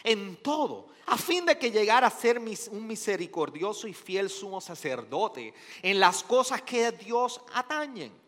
en 0.03 0.37
todo, 0.37 0.87
a 1.05 1.15
fin 1.15 1.45
de 1.45 1.59
que 1.59 1.69
llegara 1.69 2.07
a 2.07 2.09
ser 2.09 2.39
un 2.39 2.87
misericordioso 2.87 3.87
y 3.87 3.93
fiel 3.93 4.31
sumo 4.31 4.59
sacerdote 4.61 5.53
en 5.83 5.99
las 5.99 6.23
cosas 6.23 6.63
que 6.63 6.91
Dios 6.91 7.39
atañen 7.53 8.20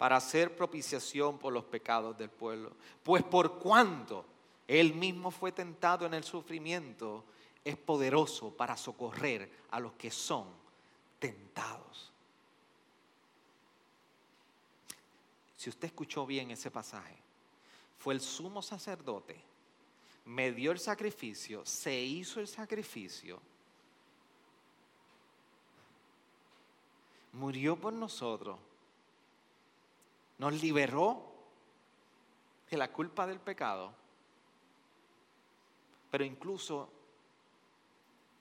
para 0.00 0.16
hacer 0.16 0.56
propiciación 0.56 1.36
por 1.36 1.52
los 1.52 1.64
pecados 1.64 2.16
del 2.16 2.30
pueblo. 2.30 2.72
Pues 3.02 3.22
por 3.22 3.58
cuanto 3.58 4.24
Él 4.66 4.94
mismo 4.94 5.30
fue 5.30 5.52
tentado 5.52 6.06
en 6.06 6.14
el 6.14 6.24
sufrimiento, 6.24 7.22
es 7.62 7.76
poderoso 7.76 8.48
para 8.48 8.78
socorrer 8.78 9.66
a 9.70 9.78
los 9.78 9.92
que 9.92 10.10
son 10.10 10.46
tentados. 11.18 12.10
Si 15.54 15.68
usted 15.68 15.88
escuchó 15.88 16.24
bien 16.24 16.50
ese 16.50 16.70
pasaje, 16.70 17.18
fue 17.98 18.14
el 18.14 18.22
sumo 18.22 18.62
sacerdote, 18.62 19.38
me 20.24 20.50
dio 20.50 20.72
el 20.72 20.78
sacrificio, 20.78 21.66
se 21.66 22.00
hizo 22.00 22.40
el 22.40 22.48
sacrificio, 22.48 23.38
murió 27.34 27.76
por 27.76 27.92
nosotros 27.92 28.56
nos 30.40 30.58
liberó 30.62 31.22
de 32.70 32.78
la 32.78 32.90
culpa 32.90 33.26
del 33.26 33.40
pecado, 33.40 33.92
pero 36.10 36.24
incluso 36.24 36.88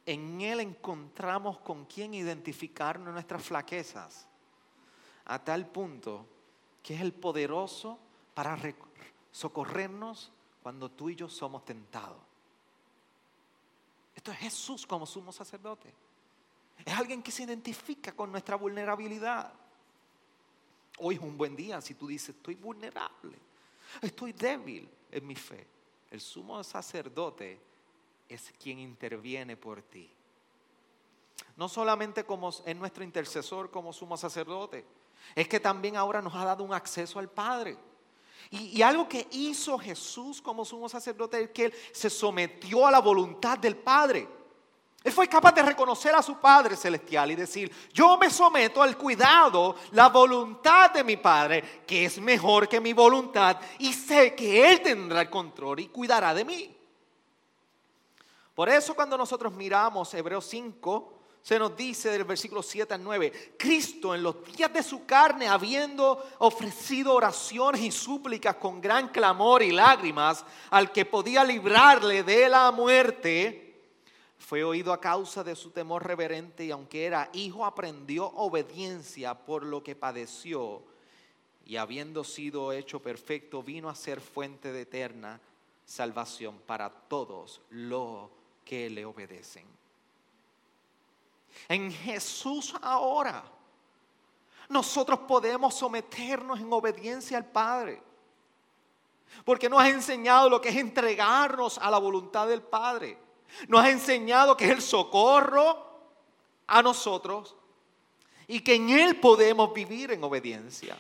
en 0.06 0.40
Él 0.40 0.62
encontramos 0.62 1.60
con 1.60 1.84
quién 1.84 2.14
identificarnos 2.14 3.14
nuestras 3.14 3.44
flaquezas, 3.44 4.30
a 5.26 5.44
tal 5.44 5.68
punto 5.68 6.26
que 6.82 6.96
es 6.96 7.02
el 7.02 7.12
poderoso 7.12 8.00
para 8.34 8.58
socorrernos 9.34 10.32
cuando 10.64 10.90
tú 10.90 11.10
y 11.10 11.18
yo 11.18 11.28
somos 11.28 11.66
tentados. 11.66 12.22
Esto 14.16 14.32
es 14.32 14.38
Jesús 14.38 14.88
como 14.88 15.06
sumo 15.06 15.34
sacerdote. 15.34 15.94
Es 16.86 16.98
alguien 16.98 17.22
que 17.22 17.32
se 17.32 17.44
identifica 17.44 18.14
con 18.14 18.32
nuestra 18.32 18.56
vulnerabilidad. 18.56 19.52
Hoy 21.00 21.16
es 21.16 21.22
un 21.22 21.38
buen 21.38 21.56
día 21.56 21.82
si 21.82 21.94
tú 21.94 22.08
dices, 22.08 22.36
estoy 22.36 22.56
vulnerable, 22.56 23.38
estoy 24.02 24.34
débil 24.34 24.90
en 25.12 25.26
mi 25.26 25.36
fe. 25.36 25.66
El 26.12 26.20
sumo 26.20 26.64
sacerdote 26.64 27.60
es 28.28 28.54
quien 28.62 28.80
interviene 28.80 29.56
por 29.56 29.82
ti. 29.82 30.10
No 31.56 31.70
solamente 31.70 32.24
como 32.24 32.50
es 32.50 32.76
nuestro 32.76 33.04
intercesor 33.04 33.70
como 33.70 33.94
sumo 33.94 34.18
sacerdote, 34.18 34.86
es 35.36 35.48
que 35.48 35.60
también 35.60 35.96
ahora 35.96 36.22
nos 36.22 36.34
ha 36.36 36.46
dado 36.46 36.64
un 36.64 36.74
acceso 36.74 37.20
al 37.20 37.30
Padre. 37.30 37.78
Y, 38.52 38.78
y, 38.78 38.82
algo 38.82 39.08
que 39.08 39.28
hizo 39.32 39.78
Jesús 39.78 40.42
como 40.42 40.66
sumo 40.66 40.90
sacerdote 40.90 41.42
es 41.42 41.50
que 41.52 41.66
él 41.66 41.74
se 41.92 42.10
sometió 42.10 42.88
a 42.88 42.92
la 42.92 43.00
voluntad 43.00 43.60
del 43.60 43.76
Padre. 43.78 44.28
Él 45.02 45.14
fue 45.14 45.30
capaz 45.30 45.54
de 45.54 45.62
reconocer 45.62 46.14
a 46.14 46.22
su 46.22 46.38
Padre 46.40 46.76
Celestial 46.76 47.32
y 47.32 47.36
decir, 47.36 47.72
yo 47.94 48.18
me 48.18 48.30
someto 48.30 48.84
al 48.84 48.98
cuidado, 48.98 49.76
la 49.92 50.10
voluntad 50.10 50.92
de 50.92 51.06
mi 51.06 51.16
Padre, 51.16 51.84
que 51.88 52.06
es 52.06 52.20
mejor 52.20 52.68
que 52.68 52.82
mi 52.82 52.92
voluntad, 52.92 53.58
y 53.80 53.94
sé 53.94 54.36
que 54.36 54.70
Él 54.70 54.82
tendrá 54.82 55.22
el 55.22 55.30
control 55.30 55.80
y 55.80 55.88
cuidará 55.88 56.34
de 56.34 56.44
mí. 56.44 56.76
Por 58.54 58.68
eso 58.68 58.94
cuando 58.94 59.18
nosotros 59.18 59.54
miramos 59.54 60.14
Hebreos 60.14 60.46
5, 60.50 61.14
se 61.42 61.58
nos 61.58 61.78
dice 61.78 62.10
del 62.10 62.26
versículo 62.26 62.62
7 62.62 62.94
al 62.94 63.02
9, 63.02 63.56
Cristo 63.58 64.14
en 64.14 64.22
los 64.22 64.44
días 64.44 64.74
de 64.74 64.84
su 64.84 65.06
carne, 65.06 65.48
habiendo 65.48 66.28
ofrecido 66.40 67.14
oraciones 67.14 67.80
y 67.80 67.92
súplicas 67.92 68.58
con 68.58 68.82
gran 68.82 69.08
clamor 69.08 69.64
y 69.64 69.72
lágrimas 69.72 70.44
al 70.72 70.92
que 70.92 71.06
podía 71.06 71.46
librarle 71.46 72.24
de 72.24 72.50
la 72.50 72.70
muerte, 72.72 73.69
fue 74.40 74.64
oído 74.64 74.94
a 74.94 75.00
causa 75.00 75.44
de 75.44 75.56
su 75.56 75.70
temor 75.70 76.08
reverente 76.08 76.66
y 76.66 76.72
aunque 76.72 77.06
era 77.06 77.30
hijo 77.34 77.66
aprendió 77.66 78.26
obediencia 78.26 79.36
por 79.36 79.64
lo 79.64 79.84
que 79.84 79.96
padeció 79.96 80.82
y 81.66 81.76
habiendo 81.76 82.24
sido 82.24 82.72
hecho 82.72 83.02
perfecto 83.02 83.62
vino 83.62 83.90
a 83.90 83.96
ser 83.96 84.22
fuente 84.22 84.72
de 84.72 84.82
eterna 84.82 85.40
salvación 85.86 86.60
para 86.66 86.90
todos 86.90 87.62
los 87.70 88.30
que 88.66 88.90
le 88.90 89.06
obedecen. 89.06 89.66
En 91.68 91.92
Jesús 91.92 92.74
ahora 92.82 93.44
nosotros 94.70 95.20
podemos 95.28 95.76
someternos 95.76 96.60
en 96.60 96.72
obediencia 96.72 97.38
al 97.38 97.46
Padre. 97.46 98.02
Porque 99.44 99.70
nos 99.70 99.82
ha 99.82 99.90
enseñado 99.90 100.50
lo 100.50 100.62
que 100.62 100.70
es 100.70 100.76
entregarnos 100.76 101.78
a 101.78 101.92
la 101.92 101.98
voluntad 101.98 102.48
del 102.48 102.62
Padre. 102.62 103.18
Nos 103.68 103.82
ha 103.82 103.90
enseñado 103.90 104.56
que 104.56 104.66
es 104.66 104.72
el 104.72 104.82
socorro 104.82 105.86
a 106.68 106.82
nosotros 106.82 107.56
y 108.48 108.62
que 108.62 108.76
en 108.76 108.90
Él 108.90 109.20
podemos 109.20 109.74
vivir 109.74 110.12
en 110.12 110.24
obediencia. 110.24 110.98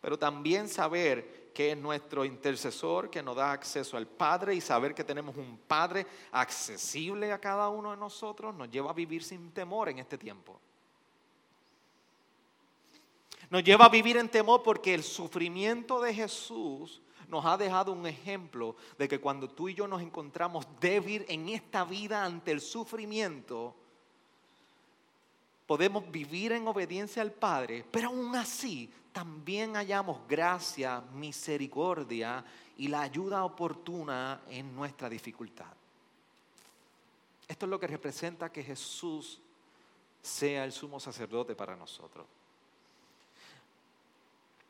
Pero 0.00 0.18
también 0.18 0.68
saber 0.68 1.44
que 1.54 1.70
es 1.70 1.78
nuestro 1.78 2.24
intercesor, 2.24 3.08
que 3.08 3.22
nos 3.22 3.36
da 3.36 3.52
acceso 3.52 3.96
al 3.96 4.08
Padre 4.08 4.56
y 4.56 4.60
saber 4.60 4.94
que 4.94 5.04
tenemos 5.04 5.36
un 5.36 5.56
Padre 5.66 6.04
accesible 6.32 7.32
a 7.32 7.40
cada 7.40 7.68
uno 7.68 7.92
de 7.92 7.96
nosotros 7.96 8.54
nos 8.54 8.68
lleva 8.70 8.90
a 8.90 8.94
vivir 8.94 9.22
sin 9.22 9.52
temor 9.52 9.88
en 9.88 10.00
este 10.00 10.18
tiempo. 10.18 10.60
Nos 13.50 13.62
lleva 13.62 13.84
a 13.84 13.88
vivir 13.88 14.16
en 14.16 14.28
temor 14.28 14.62
porque 14.64 14.94
el 14.94 15.04
sufrimiento 15.04 16.00
de 16.00 16.12
Jesús 16.12 17.00
nos 17.28 17.44
ha 17.44 17.56
dejado 17.56 17.92
un 17.92 18.06
ejemplo 18.06 18.76
de 18.98 19.08
que 19.08 19.20
cuando 19.20 19.48
tú 19.48 19.68
y 19.68 19.74
yo 19.74 19.86
nos 19.86 20.02
encontramos 20.02 20.66
débil 20.80 21.24
en 21.28 21.48
esta 21.48 21.84
vida 21.84 22.24
ante 22.24 22.50
el 22.52 22.60
sufrimiento, 22.60 23.74
podemos 25.66 26.10
vivir 26.10 26.52
en 26.52 26.68
obediencia 26.68 27.22
al 27.22 27.32
Padre, 27.32 27.84
pero 27.90 28.08
aún 28.08 28.34
así 28.36 28.90
también 29.12 29.74
hallamos 29.74 30.26
gracia, 30.28 31.00
misericordia 31.14 32.44
y 32.76 32.88
la 32.88 33.02
ayuda 33.02 33.44
oportuna 33.44 34.42
en 34.48 34.74
nuestra 34.74 35.08
dificultad. 35.08 35.72
Esto 37.46 37.66
es 37.66 37.70
lo 37.70 37.78
que 37.78 37.86
representa 37.86 38.50
que 38.50 38.62
Jesús 38.62 39.40
sea 40.20 40.64
el 40.64 40.72
sumo 40.72 40.98
sacerdote 40.98 41.54
para 41.54 41.76
nosotros. 41.76 42.26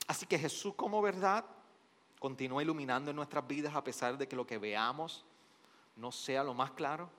Así 0.07 0.27
que 0.27 0.38
Jesús 0.38 0.75
como 0.75 1.01
verdad 1.01 1.45
continúa 2.24 2.62
iluminando 2.62 3.10
en 3.10 3.16
nuestras 3.16 3.46
vidas 3.46 3.74
a 3.74 3.84
pesar 3.84 4.16
de 4.16 4.26
que 4.26 4.34
lo 4.34 4.46
que 4.46 4.56
veamos 4.56 5.26
no 5.94 6.10
sea 6.10 6.42
lo 6.42 6.54
más 6.54 6.70
claro. 6.70 7.10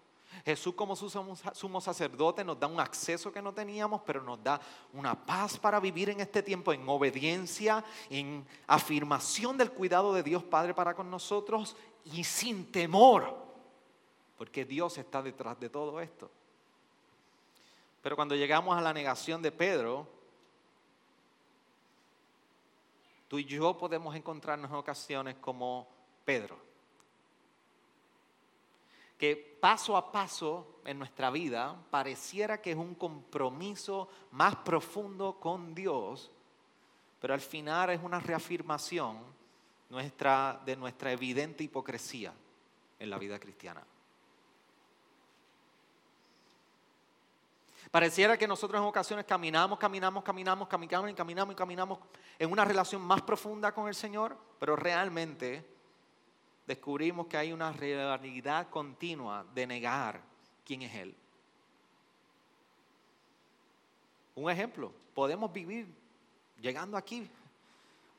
Jesús 0.44 0.74
como 0.74 0.96
su 0.96 1.12
sumo 1.54 1.80
sacerdote 1.80 2.44
nos 2.44 2.60
da 2.60 2.66
un 2.66 2.80
acceso 2.80 3.32
que 3.32 3.40
no 3.40 3.54
teníamos, 3.54 4.02
pero 4.04 4.24
nos 4.24 4.44
da 4.44 4.60
una 4.94 5.14
paz 5.14 5.60
para 5.60 5.80
vivir 5.80 6.10
en 6.10 6.22
este 6.22 6.42
tiempo 6.42 6.74
en 6.74 6.90
obediencia, 6.90 7.86
en 8.10 8.48
afirmación 8.66 9.60
del 9.60 9.70
cuidado 9.70 10.12
de 10.12 10.24
Dios 10.24 10.44
Padre 10.44 10.74
para 10.74 10.96
con 10.96 11.12
nosotros 11.12 11.76
y 12.06 12.24
sin 12.24 12.72
temor, 12.72 13.38
porque 14.40 14.66
Dios 14.66 14.98
está 14.98 15.22
detrás 15.22 15.60
de 15.60 15.70
todo 15.70 16.02
esto. 16.02 16.32
Pero 18.02 18.16
cuando 18.16 18.34
llegamos 18.34 18.76
a 18.76 18.82
la 18.82 18.92
negación 18.92 19.44
de 19.44 19.52
Pedro, 19.52 20.15
tú 23.36 23.40
y 23.40 23.44
yo 23.44 23.78
podemos 23.78 24.16
encontrarnos 24.16 24.72
en 24.72 24.78
ocasiones 24.78 25.36
como 25.42 25.86
Pedro 26.24 26.58
que 29.18 29.36
paso 29.60 29.98
a 29.98 30.10
paso 30.10 30.80
en 30.86 30.98
nuestra 30.98 31.30
vida 31.32 31.76
pareciera 31.92 32.62
que 32.62 32.72
es 32.72 32.78
un 32.78 32.96
compromiso 32.96 34.08
más 34.32 34.56
profundo 34.56 35.38
con 35.38 35.76
Dios, 35.76 36.32
pero 37.20 37.34
al 37.34 37.42
final 37.42 37.90
es 37.90 38.02
una 38.02 38.22
reafirmación 38.22 39.18
nuestra, 39.90 40.62
de 40.66 40.78
nuestra 40.78 41.12
evidente 41.12 41.66
hipocresía 41.66 42.34
en 43.00 43.10
la 43.10 43.18
vida 43.18 43.38
cristiana. 43.38 43.84
Pareciera 47.96 48.38
que 48.38 48.46
nosotros 48.46 48.82
en 48.82 48.88
ocasiones 48.90 49.24
caminamos, 49.24 49.80
caminamos, 49.80 50.22
caminamos, 50.22 50.68
caminamos 50.68 51.10
y 51.10 51.14
caminamos 51.14 51.54
y 51.54 51.56
caminamos 51.56 52.00
en 52.38 52.52
una 52.52 52.66
relación 52.66 53.02
más 53.02 53.22
profunda 53.22 53.74
con 53.74 53.88
el 53.88 53.96
Señor, 53.96 54.38
pero 54.60 54.76
realmente 54.76 55.66
descubrimos 56.68 57.28
que 57.28 57.38
hay 57.38 57.54
una 57.54 57.72
realidad 57.72 58.70
continua 58.70 59.46
de 59.56 59.66
negar 59.66 60.20
quién 60.66 60.82
es 60.82 60.94
Él. 60.94 61.16
Un 64.36 64.52
ejemplo, 64.52 64.92
podemos 65.14 65.54
vivir 65.54 65.88
llegando 66.60 66.98
aquí 66.98 67.26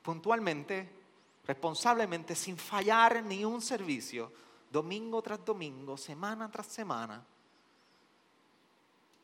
puntualmente, 0.03 0.89
responsablemente, 1.47 2.35
sin 2.35 2.57
fallar 2.57 3.23
ni 3.23 3.45
un 3.45 3.61
servicio, 3.61 4.33
domingo 4.71 5.21
tras 5.21 5.45
domingo, 5.45 5.99
semana 5.99 6.51
tras 6.51 6.67
semana. 6.69 7.23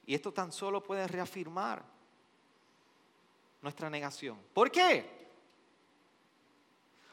Y 0.07 0.15
esto 0.15 0.33
tan 0.33 0.53
solo 0.53 0.83
puede 0.83 1.07
reafirmar 1.07 1.83
nuestra 3.61 3.89
negación. 3.89 4.39
¿Por 4.53 4.71
qué? 4.71 5.23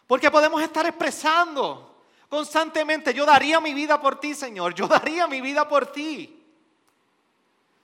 Porque 0.08 0.32
podemos 0.32 0.62
estar 0.62 0.86
expresando 0.88 2.04
constantemente, 2.28 3.14
yo 3.14 3.26
daría 3.26 3.60
mi 3.60 3.74
vida 3.74 4.02
por 4.02 4.20
ti, 4.20 4.34
Señor, 4.34 4.74
yo 4.74 4.88
daría 4.88 5.28
mi 5.28 5.42
vida 5.42 5.68
por 5.68 5.92
ti. 5.92 6.36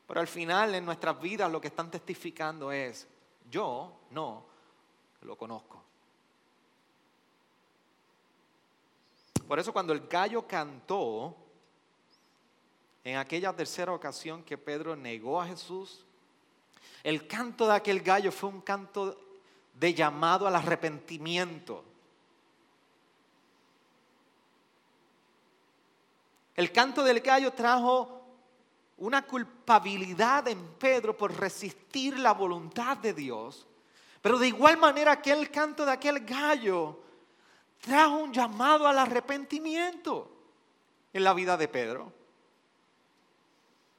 Pero 0.07 0.19
al 0.19 0.27
final 0.27 0.75
en 0.75 0.85
nuestras 0.85 1.19
vidas 1.19 1.51
lo 1.51 1.61
que 1.61 1.67
están 1.67 1.89
testificando 1.89 2.71
es, 2.71 3.07
yo 3.49 3.91
no 4.11 4.43
lo 5.21 5.35
conozco. 5.37 5.83
Por 9.47 9.59
eso 9.59 9.71
cuando 9.71 9.93
el 9.93 10.07
gallo 10.07 10.47
cantó, 10.47 11.35
en 13.05 13.17
aquella 13.17 13.53
tercera 13.53 13.93
ocasión 13.93 14.43
que 14.43 14.57
Pedro 14.57 14.95
negó 14.95 15.39
a 15.39 15.45
Jesús, 15.45 16.03
el 17.03 17.27
canto 17.27 17.67
de 17.67 17.75
aquel 17.75 18.01
gallo 18.01 18.31
fue 18.31 18.49
un 18.49 18.61
canto 18.61 19.15
de 19.75 19.93
llamado 19.93 20.47
al 20.47 20.55
arrepentimiento. 20.55 21.83
El 26.55 26.71
canto 26.71 27.03
del 27.03 27.19
gallo 27.19 27.53
trajo 27.53 28.23
una 28.97 29.21
culpabilidad 29.21 30.47
en 30.47 30.65
Pedro 30.79 31.15
por 31.15 31.31
resistir 31.37 32.17
la 32.17 32.31
voluntad 32.31 32.97
de 32.97 33.13
Dios. 33.13 33.67
Pero 34.19 34.39
de 34.39 34.47
igual 34.47 34.77
manera 34.77 35.11
aquel 35.11 35.51
canto 35.51 35.85
de 35.85 35.91
aquel 35.91 36.21
gallo 36.21 36.99
trajo 37.81 38.17
un 38.17 38.33
llamado 38.33 38.87
al 38.87 38.97
arrepentimiento 38.97 40.31
en 41.13 41.23
la 41.23 41.35
vida 41.35 41.55
de 41.55 41.67
Pedro. 41.67 42.24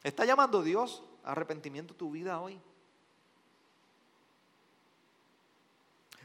¿Está 0.06 0.24
llamando 0.24 0.62
Dios 0.62 1.02
a 1.24 1.32
arrepentimiento 1.32 1.92
tu 1.92 2.12
vida 2.12 2.40
hoy? 2.40 2.60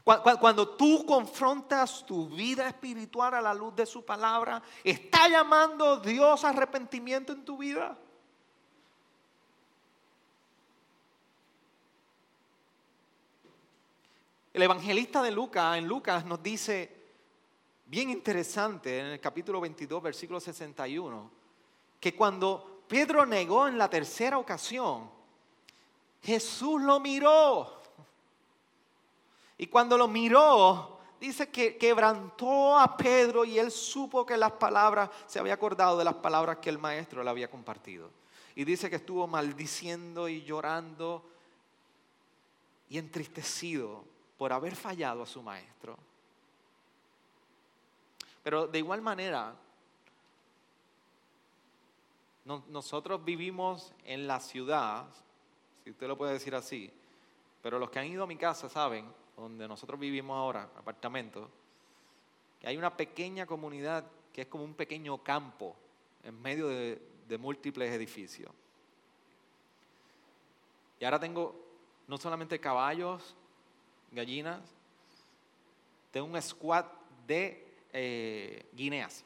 Cuando 0.04 0.76
tú 0.76 1.04
confrontas 1.04 2.06
tu 2.06 2.28
vida 2.28 2.68
espiritual 2.68 3.34
a 3.34 3.40
la 3.40 3.52
luz 3.52 3.74
de 3.74 3.84
su 3.84 4.04
palabra, 4.04 4.62
¿está 4.84 5.28
llamando 5.28 5.96
Dios 5.96 6.44
a 6.44 6.50
arrepentimiento 6.50 7.32
en 7.32 7.44
tu 7.44 7.58
vida? 7.58 7.98
El 14.52 14.62
evangelista 14.62 15.24
de 15.24 15.32
Lucas, 15.32 15.76
en 15.76 15.88
Lucas, 15.88 16.24
nos 16.24 16.40
dice, 16.40 17.02
bien 17.86 18.10
interesante, 18.10 19.00
en 19.00 19.06
el 19.06 19.20
capítulo 19.20 19.60
22, 19.60 20.00
versículo 20.00 20.38
61, 20.38 21.32
que 21.98 22.14
cuando 22.14 22.71
Pedro 22.92 23.24
negó 23.24 23.68
en 23.68 23.78
la 23.78 23.88
tercera 23.88 24.36
ocasión, 24.36 25.08
Jesús 26.22 26.82
lo 26.82 27.00
miró 27.00 27.80
y 29.56 29.66
cuando 29.66 29.96
lo 29.96 30.08
miró, 30.08 30.98
dice 31.18 31.48
que 31.48 31.78
quebrantó 31.78 32.78
a 32.78 32.94
Pedro 32.94 33.46
y 33.46 33.58
él 33.58 33.70
supo 33.70 34.26
que 34.26 34.36
las 34.36 34.52
palabras, 34.52 35.08
se 35.26 35.38
había 35.38 35.54
acordado 35.54 35.96
de 35.96 36.04
las 36.04 36.16
palabras 36.16 36.58
que 36.58 36.68
el 36.68 36.76
maestro 36.76 37.24
le 37.24 37.30
había 37.30 37.50
compartido. 37.50 38.10
Y 38.54 38.64
dice 38.64 38.90
que 38.90 38.96
estuvo 38.96 39.26
maldiciendo 39.26 40.28
y 40.28 40.42
llorando 40.42 41.24
y 42.90 42.98
entristecido 42.98 44.04
por 44.36 44.52
haber 44.52 44.76
fallado 44.76 45.22
a 45.22 45.26
su 45.26 45.40
maestro. 45.40 45.96
Pero 48.42 48.66
de 48.66 48.78
igual 48.80 49.00
manera, 49.00 49.54
nosotros 52.44 53.24
vivimos 53.24 53.92
en 54.04 54.26
la 54.26 54.40
ciudad, 54.40 55.06
si 55.84 55.90
usted 55.90 56.08
lo 56.08 56.18
puede 56.18 56.32
decir 56.32 56.54
así, 56.54 56.90
pero 57.62 57.78
los 57.78 57.90
que 57.90 58.00
han 58.00 58.06
ido 58.06 58.24
a 58.24 58.26
mi 58.26 58.36
casa 58.36 58.68
saben 58.68 59.06
donde 59.36 59.68
nosotros 59.68 59.98
vivimos 59.98 60.36
ahora, 60.36 60.68
apartamento, 60.76 61.48
que 62.60 62.68
hay 62.68 62.76
una 62.76 62.96
pequeña 62.96 63.46
comunidad 63.46 64.04
que 64.32 64.42
es 64.42 64.46
como 64.48 64.64
un 64.64 64.74
pequeño 64.74 65.18
campo 65.18 65.76
en 66.24 66.40
medio 66.40 66.68
de, 66.68 67.00
múltiples 67.38 67.90
edificios. 67.90 68.50
Y 71.00 71.04
ahora 71.06 71.18
tengo 71.18 71.58
no 72.06 72.18
solamente 72.18 72.60
caballos, 72.60 73.34
gallinas, 74.10 74.60
tengo 76.10 76.26
un 76.26 76.42
squad 76.42 76.84
de 77.26 77.66
eh, 77.90 78.66
guineas. 78.74 79.24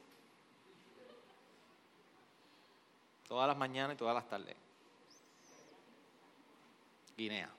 Todas 3.28 3.48
las 3.48 3.56
mañanas 3.56 3.94
y 3.94 3.98
todas 3.98 4.14
las 4.14 4.28
tardes. 4.28 4.56
Guinea. 7.16 7.50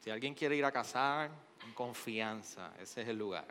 Si 0.00 0.10
alguien 0.10 0.34
quiere 0.34 0.54
ir 0.56 0.64
a 0.64 0.70
cazar, 0.70 1.30
en 1.64 1.72
confianza, 1.72 2.72
ese 2.78 3.02
es 3.02 3.08
el 3.08 3.18
lugar. 3.18 3.46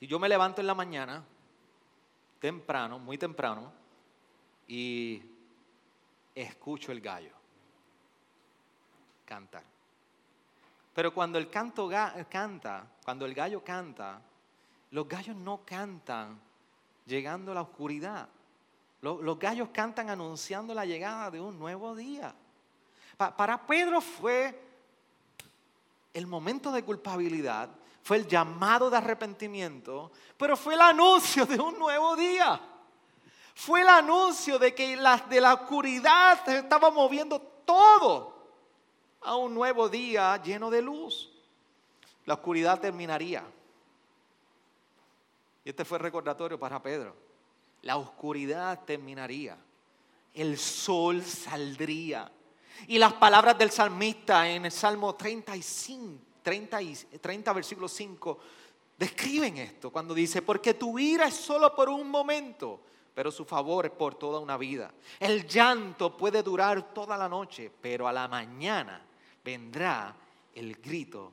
Y 0.00 0.06
yo 0.06 0.18
me 0.18 0.28
levanto 0.28 0.60
en 0.60 0.66
la 0.66 0.74
mañana, 0.74 1.22
temprano, 2.40 2.98
muy 2.98 3.18
temprano, 3.18 3.72
y 4.66 5.22
escucho 6.34 6.90
el 6.90 7.00
gallo 7.00 7.34
cantar. 9.24 9.62
Pero 10.94 11.12
cuando 11.12 11.38
el 11.38 11.50
canto 11.50 11.88
canta, 12.30 12.86
cuando 13.04 13.26
el 13.26 13.34
gallo 13.34 13.62
canta, 13.62 14.20
los 14.94 15.08
gallos 15.08 15.34
no 15.34 15.62
cantan 15.66 16.40
llegando 17.04 17.50
a 17.50 17.54
la 17.56 17.62
oscuridad. 17.62 18.28
Los, 19.00 19.38
gallos 19.40 19.70
cantan 19.72 20.08
anunciando 20.08 20.72
la 20.72 20.86
llegada 20.86 21.32
de 21.32 21.40
un 21.40 21.58
nuevo 21.58 21.96
día. 21.96 22.32
para 23.16 23.66
Pedro 23.66 24.00
fue 24.00 24.56
el 26.12 26.28
momento 26.28 26.70
de 26.70 26.84
culpabilidad, 26.84 27.70
fue 28.04 28.18
el 28.18 28.28
llamado 28.28 28.88
de 28.88 28.96
arrepentimiento, 28.96 30.12
pero 30.36 30.56
fue 30.56 30.74
el 30.74 30.80
anuncio 30.80 31.44
de 31.44 31.58
un 31.58 31.76
nuevo 31.76 32.14
día. 32.14 32.60
Fue 33.52 33.80
el 33.80 33.88
anuncio 33.88 34.60
de 34.60 34.72
que 34.76 34.96
de 34.96 35.40
la 35.40 35.54
oscuridad 35.54 36.44
se 36.44 36.58
estaba 36.58 36.92
moviendo 36.92 37.40
todo 37.40 38.46
a 39.22 39.34
un 39.34 39.54
nuevo 39.54 39.88
día 39.88 40.40
lleno 40.40 40.70
de 40.70 40.82
luz. 40.82 41.32
La 42.26 42.34
oscuridad 42.34 42.78
terminaría. 42.78 43.44
Y 45.64 45.70
este 45.70 45.84
fue 45.84 45.98
el 45.98 46.04
recordatorio 46.04 46.58
para 46.58 46.82
Pedro 46.82 47.14
la 47.84 47.98
oscuridad 47.98 48.82
terminaría, 48.84 49.56
el 50.32 50.58
sol 50.58 51.22
saldría. 51.22 52.30
Y 52.88 52.98
las 52.98 53.12
palabras 53.12 53.56
del 53.56 53.70
salmista 53.70 54.48
en 54.48 54.64
el 54.64 54.72
Salmo 54.72 55.14
35, 55.14 56.18
30, 56.42 56.78
30 57.20 57.52
versículo 57.52 57.86
5 57.86 58.38
describen 58.98 59.58
esto 59.58 59.90
cuando 59.90 60.14
dice, 60.14 60.42
porque 60.42 60.74
tu 60.74 60.98
ira 60.98 61.26
es 61.26 61.34
solo 61.34 61.74
por 61.74 61.88
un 61.88 62.08
momento, 62.08 62.80
pero 63.14 63.30
su 63.30 63.44
favor 63.44 63.86
es 63.86 63.92
por 63.92 64.14
toda 64.14 64.40
una 64.40 64.56
vida. 64.56 64.92
El 65.20 65.46
llanto 65.46 66.16
puede 66.16 66.42
durar 66.42 66.94
toda 66.94 67.18
la 67.18 67.28
noche, 67.28 67.70
pero 67.80 68.08
a 68.08 68.12
la 68.12 68.26
mañana 68.28 69.04
vendrá 69.44 70.16
el 70.54 70.76
grito 70.76 71.32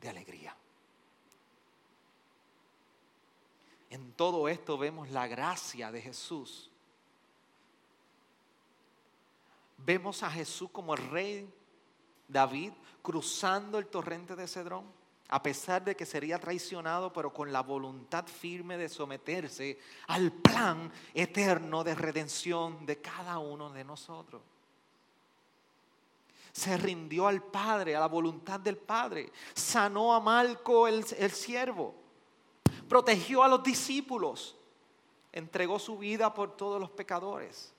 de 0.00 0.08
alegría. 0.08 0.56
En 3.92 4.12
todo 4.12 4.48
esto 4.48 4.78
vemos 4.78 5.10
la 5.10 5.26
gracia 5.26 5.92
de 5.92 6.00
Jesús. 6.00 6.70
Vemos 9.76 10.22
a 10.22 10.30
Jesús 10.30 10.70
como 10.70 10.94
el 10.94 11.10
rey 11.10 11.54
David 12.26 12.72
cruzando 13.02 13.78
el 13.78 13.88
torrente 13.88 14.34
de 14.34 14.48
Cedrón, 14.48 14.86
a 15.28 15.42
pesar 15.42 15.84
de 15.84 15.94
que 15.94 16.06
sería 16.06 16.38
traicionado, 16.38 17.12
pero 17.12 17.34
con 17.34 17.52
la 17.52 17.60
voluntad 17.60 18.26
firme 18.26 18.78
de 18.78 18.88
someterse 18.88 19.78
al 20.06 20.32
plan 20.32 20.90
eterno 21.12 21.84
de 21.84 21.94
redención 21.94 22.86
de 22.86 22.98
cada 23.02 23.40
uno 23.40 23.68
de 23.68 23.84
nosotros. 23.84 24.40
Se 26.50 26.78
rindió 26.78 27.26
al 27.26 27.42
Padre, 27.42 27.94
a 27.94 28.00
la 28.00 28.08
voluntad 28.08 28.58
del 28.58 28.78
Padre. 28.78 29.30
Sanó 29.52 30.14
a 30.14 30.20
Malco 30.20 30.88
el, 30.88 31.04
el 31.18 31.30
siervo 31.30 32.01
protegió 32.82 33.42
a 33.42 33.48
los 33.48 33.62
discípulos, 33.62 34.56
entregó 35.32 35.78
su 35.78 35.98
vida 35.98 36.32
por 36.32 36.56
todos 36.56 36.80
los 36.80 36.90
pecadores. 36.90 37.72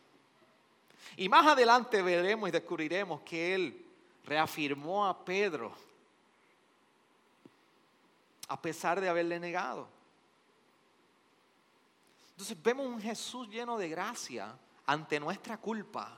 Y 1.18 1.30
más 1.30 1.46
adelante 1.46 2.02
veremos 2.02 2.50
y 2.50 2.52
descubriremos 2.52 3.22
que 3.22 3.56
Él 3.56 3.86
reafirmó 4.26 5.06
a 5.06 5.24
Pedro 5.24 5.72
a 8.48 8.62
pesar 8.62 9.00
de 9.00 9.10
haberle 9.10 9.40
negado. 9.40 9.88
Entonces 12.32 12.62
vemos 12.62 12.86
un 12.86 13.02
Jesús 13.02 13.48
lleno 13.48 13.78
de 13.78 13.90
gracia 13.90 14.56
ante 14.86 15.20
nuestra 15.20 15.58
culpa, 15.58 16.18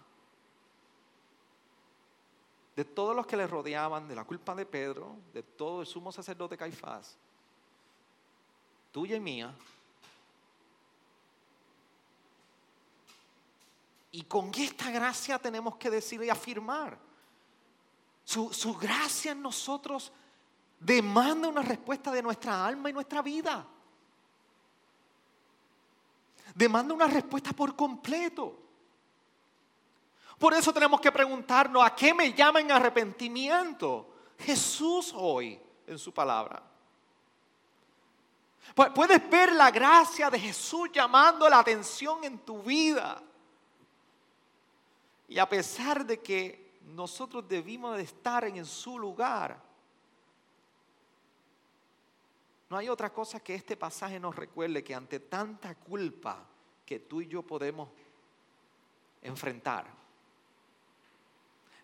de 2.76 2.84
todos 2.84 3.16
los 3.16 3.26
que 3.26 3.38
le 3.38 3.48
rodeaban, 3.48 4.08
de 4.08 4.16
la 4.16 4.26
culpa 4.26 4.56
de 4.56 4.66
Pedro, 4.66 5.16
de 5.34 5.44
todo 5.44 5.82
el 5.82 5.88
sumo 5.88 6.12
sacerdote 6.12 6.58
Caifás 6.58 7.18
tuya 8.96 9.18
y 9.18 9.20
mía. 9.20 9.54
Y 14.14 14.24
con 14.24 14.54
esta 14.56 14.90
gracia 14.90 15.38
tenemos 15.38 15.76
que 15.76 15.90
decir 15.90 16.24
y 16.24 16.30
afirmar. 16.30 16.98
Su, 18.24 18.54
su, 18.54 18.74
gracia 18.74 19.34
en 19.34 19.42
nosotros 19.42 20.14
demanda 20.80 21.50
una 21.50 21.62
respuesta 21.62 22.10
de 22.10 22.24
nuestra 22.24 22.66
alma 22.66 22.90
y 22.90 22.94
nuestra 22.94 23.22
vida. 23.22 23.68
Demanda 26.54 26.94
una 26.94 27.08
respuesta 27.08 27.52
por 27.52 27.76
completo. 27.76 28.58
Por 30.40 30.54
eso 30.54 30.72
tenemos 30.72 31.02
que 31.02 31.12
preguntarnos, 31.12 31.84
¿a 31.84 31.94
qué 31.94 32.14
me 32.14 32.32
llaman 32.32 32.72
arrepentimiento? 32.72 34.10
Jesús 34.40 35.12
hoy 35.14 35.60
en 35.86 36.00
su 36.00 36.14
palabra. 36.14 36.75
Puedes 38.74 39.30
ver 39.30 39.54
la 39.54 39.72
gracia 39.72 40.30
de 40.30 40.40
Jesús 40.40 40.90
llamando 40.92 41.48
la 41.48 41.60
atención 41.60 42.24
en 42.24 42.40
tu 42.40 42.62
vida. 42.64 43.22
Y 45.28 45.40
a 45.40 45.48
pesar 45.48 46.06
de 46.06 46.20
que 46.22 46.80
nosotros 46.94 47.48
debimos 47.48 47.98
de 47.98 48.04
estar 48.04 48.44
en 48.46 48.66
su 48.66 49.00
lugar, 49.00 49.62
no 52.70 52.78
hay 52.78 52.90
otra 52.90 53.12
cosa 53.14 53.40
que 53.40 53.56
este 53.56 53.78
pasaje 53.78 54.20
nos 54.20 54.36
recuerde 54.36 54.84
que 54.84 54.96
ante 54.96 55.20
tanta 55.20 55.76
culpa 55.76 56.46
que 56.86 57.00
tú 57.00 57.22
y 57.22 57.28
yo 57.28 57.44
podemos 57.44 57.90
enfrentar, 59.22 59.86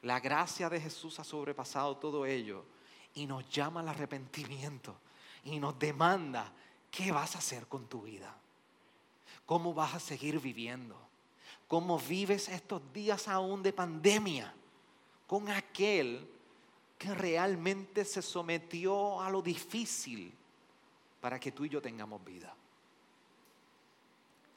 la 0.01 0.19
gracia 0.19 0.69
de 0.69 0.81
Jesús 0.81 1.19
ha 1.19 1.23
sobrepasado 1.23 1.97
todo 1.97 2.25
ello 2.25 2.65
y 3.13 3.27
nos 3.27 3.47
llama 3.49 3.81
al 3.81 3.89
arrepentimiento 3.89 4.95
y 5.43 5.59
nos 5.59 5.77
demanda 5.77 6.51
¿Qué 6.91 7.11
vas 7.11 7.35
a 7.35 7.39
hacer 7.39 7.67
con 7.67 7.87
tu 7.87 8.01
vida? 8.01 8.35
¿Cómo 9.45 9.73
vas 9.73 9.95
a 9.95 9.99
seguir 9.99 10.39
viviendo? 10.39 10.97
¿Cómo 11.67 11.97
vives 11.97 12.49
estos 12.49 12.81
días 12.91 13.29
aún 13.29 13.63
de 13.63 13.71
pandemia 13.71 14.53
con 15.25 15.49
aquel 15.49 16.29
que 16.97 17.15
realmente 17.15 18.03
se 18.03 18.21
sometió 18.21 19.21
a 19.21 19.29
lo 19.29 19.41
difícil 19.41 20.33
para 21.21 21.39
que 21.39 21.53
tú 21.53 21.63
y 21.63 21.69
yo 21.69 21.81
tengamos 21.81 22.23
vida? 22.25 22.53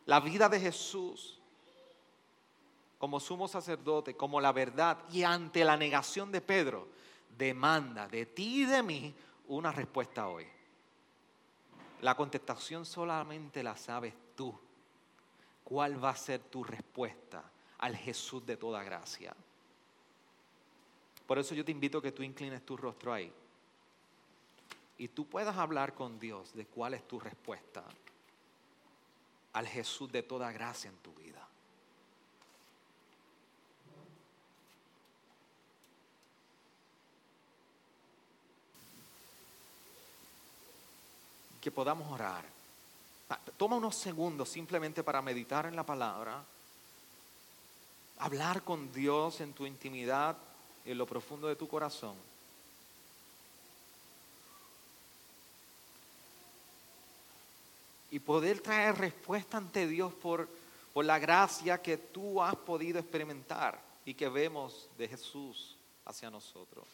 La 0.06 0.18
vida 0.18 0.48
de 0.48 0.58
Jesús 0.58 1.38
como 2.98 3.20
sumo 3.20 3.46
sacerdote, 3.46 4.16
como 4.16 4.40
la 4.40 4.50
verdad 4.50 4.98
y 5.12 5.24
ante 5.24 5.62
la 5.62 5.76
negación 5.76 6.32
de 6.32 6.40
Pedro, 6.40 6.88
demanda 7.36 8.08
de 8.08 8.26
ti 8.26 8.62
y 8.62 8.64
de 8.64 8.82
mí 8.82 9.14
una 9.48 9.70
respuesta 9.72 10.28
hoy. 10.28 10.46
La 12.04 12.14
contestación 12.14 12.84
solamente 12.84 13.62
la 13.62 13.78
sabes 13.78 14.12
tú. 14.36 14.54
¿Cuál 15.64 16.04
va 16.04 16.10
a 16.10 16.16
ser 16.16 16.38
tu 16.38 16.62
respuesta 16.62 17.42
al 17.78 17.96
Jesús 17.96 18.44
de 18.44 18.58
toda 18.58 18.84
gracia? 18.84 19.34
Por 21.26 21.38
eso 21.38 21.54
yo 21.54 21.64
te 21.64 21.72
invito 21.72 21.96
a 21.96 22.02
que 22.02 22.12
tú 22.12 22.22
inclines 22.22 22.60
tu 22.66 22.76
rostro 22.76 23.10
ahí 23.10 23.32
y 24.98 25.08
tú 25.08 25.26
puedas 25.26 25.56
hablar 25.56 25.94
con 25.94 26.18
Dios 26.18 26.52
de 26.52 26.66
cuál 26.66 26.92
es 26.92 27.08
tu 27.08 27.18
respuesta 27.18 27.82
al 29.54 29.66
Jesús 29.66 30.12
de 30.12 30.22
toda 30.22 30.52
gracia 30.52 30.90
en 30.90 30.98
tu 30.98 31.14
vida. 31.14 31.43
Que 41.64 41.70
podamos 41.70 42.12
orar. 42.12 42.44
Toma 43.56 43.76
unos 43.76 43.96
segundos 43.96 44.50
simplemente 44.50 45.02
para 45.02 45.22
meditar 45.22 45.64
en 45.64 45.74
la 45.74 45.82
palabra, 45.82 46.44
hablar 48.18 48.62
con 48.62 48.92
Dios 48.92 49.40
en 49.40 49.54
tu 49.54 49.64
intimidad, 49.64 50.36
en 50.84 50.98
lo 50.98 51.06
profundo 51.06 51.48
de 51.48 51.56
tu 51.56 51.66
corazón. 51.66 52.16
Y 58.10 58.18
poder 58.18 58.60
traer 58.60 58.98
respuesta 58.98 59.56
ante 59.56 59.86
Dios 59.86 60.12
por, 60.12 60.46
por 60.92 61.06
la 61.06 61.18
gracia 61.18 61.80
que 61.80 61.96
tú 61.96 62.42
has 62.42 62.56
podido 62.56 62.98
experimentar 62.98 63.80
y 64.04 64.12
que 64.12 64.28
vemos 64.28 64.86
de 64.98 65.08
Jesús 65.08 65.76
hacia 66.04 66.28
nosotros. 66.30 66.84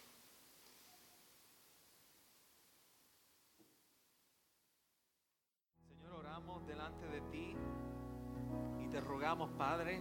Padre, 9.58 10.00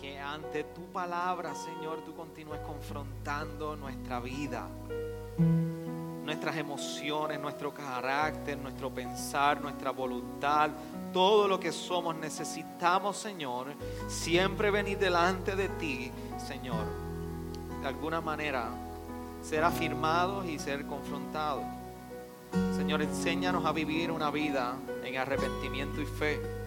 que 0.00 0.16
ante 0.20 0.62
tu 0.62 0.82
palabra, 0.92 1.52
Señor, 1.52 2.04
tú 2.04 2.14
continúes 2.14 2.60
confrontando 2.60 3.74
nuestra 3.74 4.20
vida, 4.20 4.68
nuestras 6.24 6.56
emociones, 6.56 7.40
nuestro 7.40 7.74
carácter, 7.74 8.56
nuestro 8.56 8.88
pensar, 8.94 9.60
nuestra 9.60 9.90
voluntad, 9.90 10.70
todo 11.12 11.48
lo 11.48 11.58
que 11.58 11.72
somos. 11.72 12.14
Necesitamos, 12.14 13.16
Señor, 13.16 13.74
siempre 14.06 14.70
venir 14.70 14.96
delante 14.96 15.56
de 15.56 15.68
ti, 15.70 16.12
Señor, 16.38 16.84
de 17.82 17.88
alguna 17.88 18.20
manera 18.20 18.68
ser 19.42 19.64
afirmados 19.64 20.46
y 20.46 20.60
ser 20.60 20.86
confrontados. 20.86 21.64
Señor, 22.76 23.02
enséñanos 23.02 23.64
a 23.64 23.72
vivir 23.72 24.12
una 24.12 24.30
vida 24.30 24.76
en 25.04 25.16
arrepentimiento 25.16 26.00
y 26.00 26.06
fe, 26.06 26.59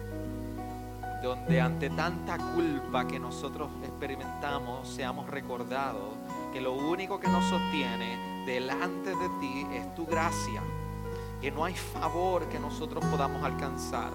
donde 1.24 1.60
ante 1.60 1.88
tanta 1.88 2.36
culpa 2.36 3.06
que 3.06 3.18
nosotros 3.18 3.70
experimentamos 3.82 4.86
seamos 4.86 5.28
recordados 5.28 6.14
que 6.52 6.60
lo 6.60 6.74
único 6.74 7.18
que 7.18 7.28
nos 7.28 7.44
sostiene 7.46 8.44
delante 8.46 9.10
de 9.10 9.28
ti 9.40 9.66
es 9.72 9.94
tu 9.94 10.06
gracia, 10.06 10.62
que 11.40 11.50
no 11.50 11.64
hay 11.64 11.74
favor 11.74 12.46
que 12.48 12.60
nosotros 12.60 13.02
podamos 13.06 13.42
alcanzar, 13.42 14.12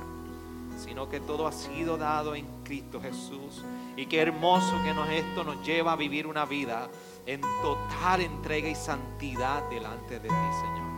sino 0.78 1.10
que 1.10 1.20
todo 1.20 1.48
ha 1.48 1.52
sido 1.52 1.98
dado 1.98 2.36
en 2.36 2.46
Cristo 2.64 3.02
Jesús. 3.02 3.66
Y 3.98 4.06
qué 4.06 4.22
hermoso 4.22 4.74
que 4.84 4.94
nos, 4.94 5.10
esto 5.10 5.44
nos 5.44 5.66
lleva 5.66 5.94
a 5.94 5.96
vivir 5.96 6.28
una 6.28 6.46
vida 6.46 6.88
en 7.26 7.42
total 7.42 8.22
entrega 8.22 8.70
y 8.70 8.76
santidad 8.76 9.68
delante 9.70 10.20
de 10.20 10.30
ti, 10.30 10.36
Señor. 10.62 10.90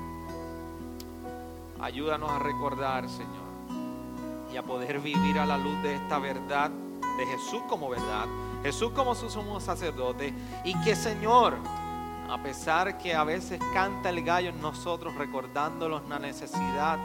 Ayúdanos 1.80 2.30
a 2.30 2.38
recordar, 2.38 3.10
Señor, 3.10 3.41
y 4.52 4.58
a 4.58 4.64
poder 4.64 5.00
vivir 5.00 5.40
a 5.40 5.46
la 5.46 5.58
luz 5.58 5.82
de 5.84 5.96
esta 5.96 6.20
verdad, 6.20 6.72
de 7.18 7.26
Jesús 7.26 7.62
como 7.70 7.90
verdad, 7.90 8.26
Jesús 8.64 8.92
como 8.92 9.16
su 9.16 9.30
sumo 9.30 9.60
sacerdote, 9.60 10.34
y 10.64 10.80
que, 10.82 10.96
Señor, 10.96 11.56
a 12.30 12.42
pesar 12.42 12.98
que 12.98 13.14
a 13.14 13.24
veces 13.24 13.60
canta 13.74 14.10
el 14.10 14.24
gallo 14.24 14.50
en 14.50 14.62
nosotros 14.62 15.16
recordándonos 15.16 16.08
la 16.08 16.20
necesidad 16.20 16.98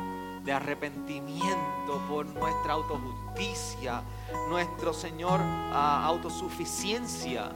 de 0.45 0.53
arrepentimiento 0.53 2.01
por 2.09 2.27
nuestra 2.27 2.75
autojusticia, 2.75 4.03
nuestro 4.49 4.93
Señor 4.93 5.41
autosuficiencia. 5.73 7.51